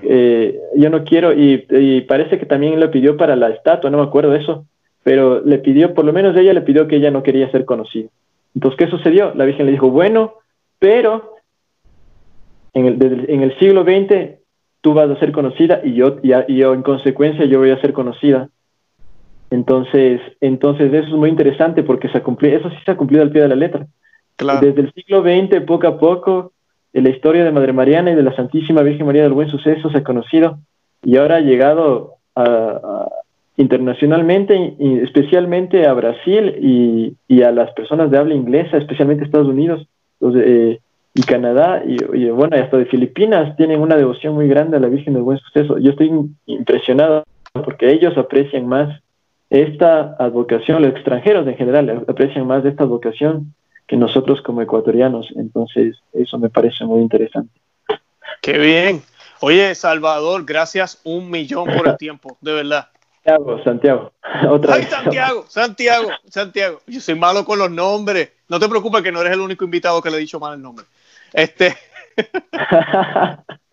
[0.03, 4.03] eh, yo no quiero, y, parece que también le pidió para la estatua, no me
[4.03, 4.67] acuerdo de eso,
[5.01, 8.09] pero le pidió, por lo menos ella le pidió que ella no quería ser conocida.
[8.53, 9.33] Entonces, ¿qué sucedió?
[9.33, 10.35] La Virgen le dijo, bueno,
[10.77, 11.37] pero
[12.75, 14.37] en el, en el siglo XX
[14.81, 17.93] tú vas a ser conocida y yo, y, yo en consecuencia yo voy a ser
[17.93, 18.49] conocida.
[19.49, 23.23] Entonces, entonces eso es muy interesante porque se ha cumplido, eso sí se ha cumplido
[23.23, 23.87] al pie de la letra.
[24.37, 26.51] Desde el siglo XX, poco a poco,
[26.93, 29.97] la historia de Madre Mariana y de la Santísima Virgen María del Buen Suceso se
[29.97, 30.59] ha conocido
[31.03, 33.07] y ahora ha llegado a,
[33.57, 39.47] internacionalmente, y especialmente a Brasil y, y, a las personas de habla inglesa, especialmente Estados
[39.47, 39.87] Unidos
[40.21, 40.79] eh,
[41.15, 44.87] y Canadá y, y, bueno, hasta de Filipinas tienen una devoción muy grande a la
[44.87, 45.79] Virgen del Buen Suceso.
[45.79, 46.11] Yo estoy
[46.45, 47.23] impresionado
[47.53, 49.01] porque ellos aprecian más
[49.49, 53.53] esta advocación, los extranjeros en general aprecian más esta advocación
[53.87, 55.29] que nosotros como ecuatorianos.
[55.35, 57.59] Entonces, eso me parece muy interesante.
[58.41, 59.01] Qué bien.
[59.39, 62.89] Oye, Salvador, gracias un millón por el tiempo, de verdad.
[63.23, 64.11] Santiago, Santiago.
[64.49, 66.81] Otra Ay, Santiago, Santiago, Santiago.
[66.87, 68.31] Yo soy malo con los nombres.
[68.47, 70.61] No te preocupes que no eres el único invitado que le he dicho mal el
[70.61, 70.85] nombre.
[71.33, 71.75] Este.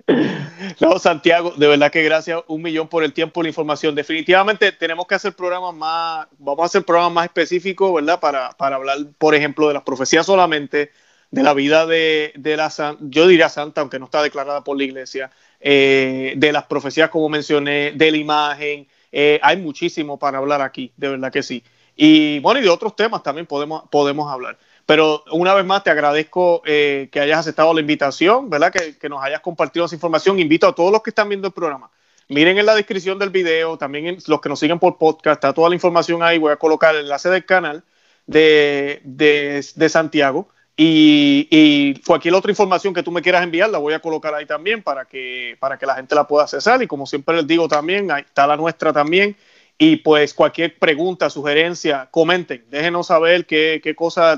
[0.80, 3.94] No, Santiago, de verdad que gracias un millón por el tiempo y la información.
[3.94, 8.20] Definitivamente tenemos que hacer programas más, vamos a hacer programas más específicos, ¿verdad?
[8.20, 10.90] Para, para hablar, por ejemplo, de las profecías solamente,
[11.30, 14.84] de la vida de, de la yo diría santa, aunque no está declarada por la
[14.84, 18.86] iglesia, eh, de las profecías, como mencioné, de la imagen.
[19.12, 21.62] Eh, hay muchísimo para hablar aquí, de verdad que sí.
[21.96, 24.58] Y bueno, y de otros temas también podemos, podemos hablar.
[24.86, 28.72] Pero una vez más te agradezco eh, que hayas aceptado la invitación, ¿verdad?
[28.72, 30.38] Que, nos hayas compartido esa información.
[30.38, 31.90] Invito a todos los que están viendo el programa.
[32.28, 35.68] Miren en la descripción del video, también los que nos siguen por podcast, está toda
[35.70, 36.38] la información ahí.
[36.38, 37.82] Voy a colocar el enlace del canal
[38.26, 40.48] de, de, Santiago.
[40.76, 44.44] Y, y, cualquier otra información que tú me quieras enviar, la voy a colocar ahí
[44.44, 46.82] también para que, para que la gente la pueda accesar.
[46.82, 49.36] Y como siempre les digo también, ahí está la nuestra también
[49.78, 53.96] y pues cualquier pregunta, sugerencia, comenten, déjenos saber qué, qué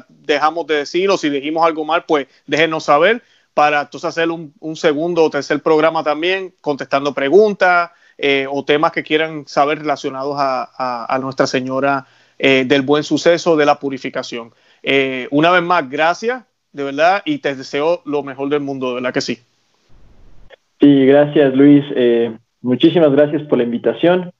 [0.08, 3.22] dejamos de decir o si dijimos algo mal, pues déjenos saber
[3.56, 9.02] para entonces hacer un, segundo o tercer programa también contestando preguntas eh, o temas que
[9.02, 12.06] quieran saber relacionados a, Nuestra Señora
[12.38, 14.52] eh, del Buen Suceso de la Purificación.
[14.82, 18.94] Eh, una vez más, gracias, de verdad, y te deseo lo mejor del mundo, de
[18.96, 19.38] verdad que sí.
[20.78, 21.82] Sí, gracias Luis.
[22.60, 24.32] muchísimas gracias por la invitación.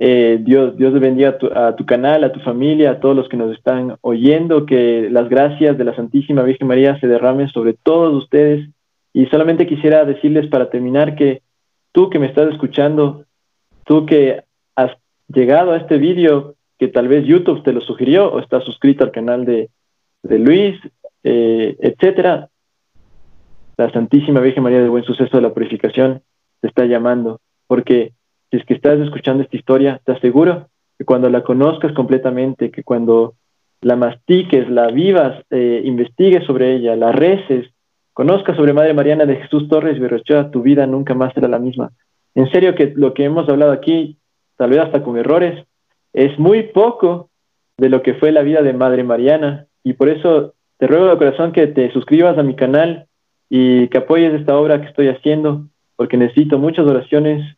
[0.00, 3.56] Eh, Dios, Dios bendiga a tu, canal, a tu familia, a todos los que nos
[3.56, 8.68] están oyendo, que las gracias de la Santísima Virgen María se derramen sobre todos ustedes.
[9.12, 11.42] Y solamente quisiera decirles para terminar que
[11.90, 13.24] tú que me estás escuchando,
[13.84, 14.44] tú que
[14.76, 14.92] has
[15.26, 19.10] llegado a este vídeo, que tal vez YouTube te lo sugirió o estás suscrito al
[19.10, 19.68] canal de,
[20.22, 20.78] Luis,
[21.24, 22.50] eh, etcétera,
[23.76, 26.22] la Santísima Virgen María del Buen Suceso de la Purificación
[26.60, 28.12] te está llamando, porque
[28.50, 30.68] si es que estás escuchando esta historia, te aseguro
[30.98, 33.34] que cuando la conozcas completamente, que cuando
[33.80, 37.66] la mastiques, la vivas, eh, investigues sobre ella, la reces,
[38.12, 41.92] conozcas sobre Madre Mariana de Jesús Torres Berrochoa, tu vida nunca más será la misma.
[42.34, 44.18] En serio que lo que hemos hablado aquí,
[44.56, 45.64] tal vez hasta con errores,
[46.12, 47.30] es muy poco
[47.76, 49.66] de lo que fue la vida de Madre Mariana.
[49.84, 53.06] Y por eso te ruego de corazón que te suscribas a mi canal
[53.48, 55.66] y que apoyes esta obra que estoy haciendo,
[55.96, 57.56] porque necesito muchas oraciones,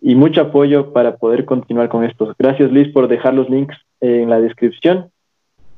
[0.00, 2.34] y mucho apoyo para poder continuar con esto.
[2.38, 5.10] Gracias Liz por dejar los links en la descripción.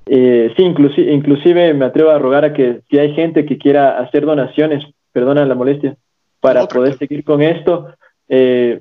[0.06, 3.98] Eh, sí, inclusive, inclusive me atrevo a rogar a que si hay gente que quiera
[3.98, 5.96] hacer donaciones, perdona la molestia,
[6.40, 7.88] para poder seguir con esto.
[8.28, 8.80] Eh,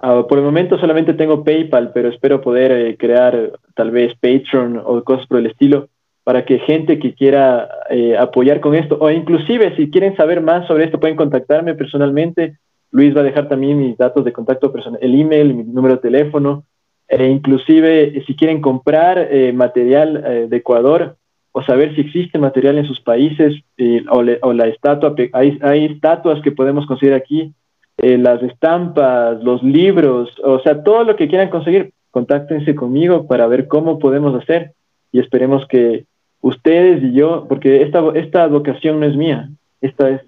[0.00, 4.80] ah, por el momento solamente tengo PayPal, pero espero poder eh, crear tal vez Patreon
[4.84, 5.88] o cosas por el estilo
[6.24, 7.70] para que gente que quiera
[8.18, 12.58] apoyar con esto, o inclusive si quieren saber más sobre esto, pueden contactarme personalmente
[12.90, 16.02] Luis va a dejar también mis datos de contacto personal, el email, mi número de
[16.02, 16.64] teléfono,
[17.08, 21.16] e inclusive eh, si quieren comprar eh, material eh, de Ecuador
[21.52, 23.62] o saber si existe material en sus países
[24.10, 27.52] o, la estatua, hay, hay, estatuas que podemos conseguir aquí,
[27.96, 33.66] las estampas, los libros, o sea, todo lo que quieran conseguir, contáctense conmigo para ver
[33.66, 34.72] cómo podemos hacer
[35.10, 36.04] y esperemos que
[36.42, 39.48] ustedes y yo, porque esta, esta vocación no es mía,
[39.80, 40.20] esta es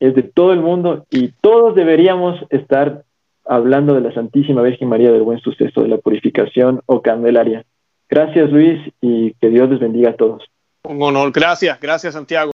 [0.00, 3.04] es de todo el mundo y todos deberíamos estar
[3.44, 7.64] hablando de la Santísima Virgen María del Buen Suceso, de la Purificación o Candelaria.
[8.08, 10.42] Gracias Luis y que Dios les bendiga a todos.
[10.82, 12.48] Un honor, gracias, gracias Santiago.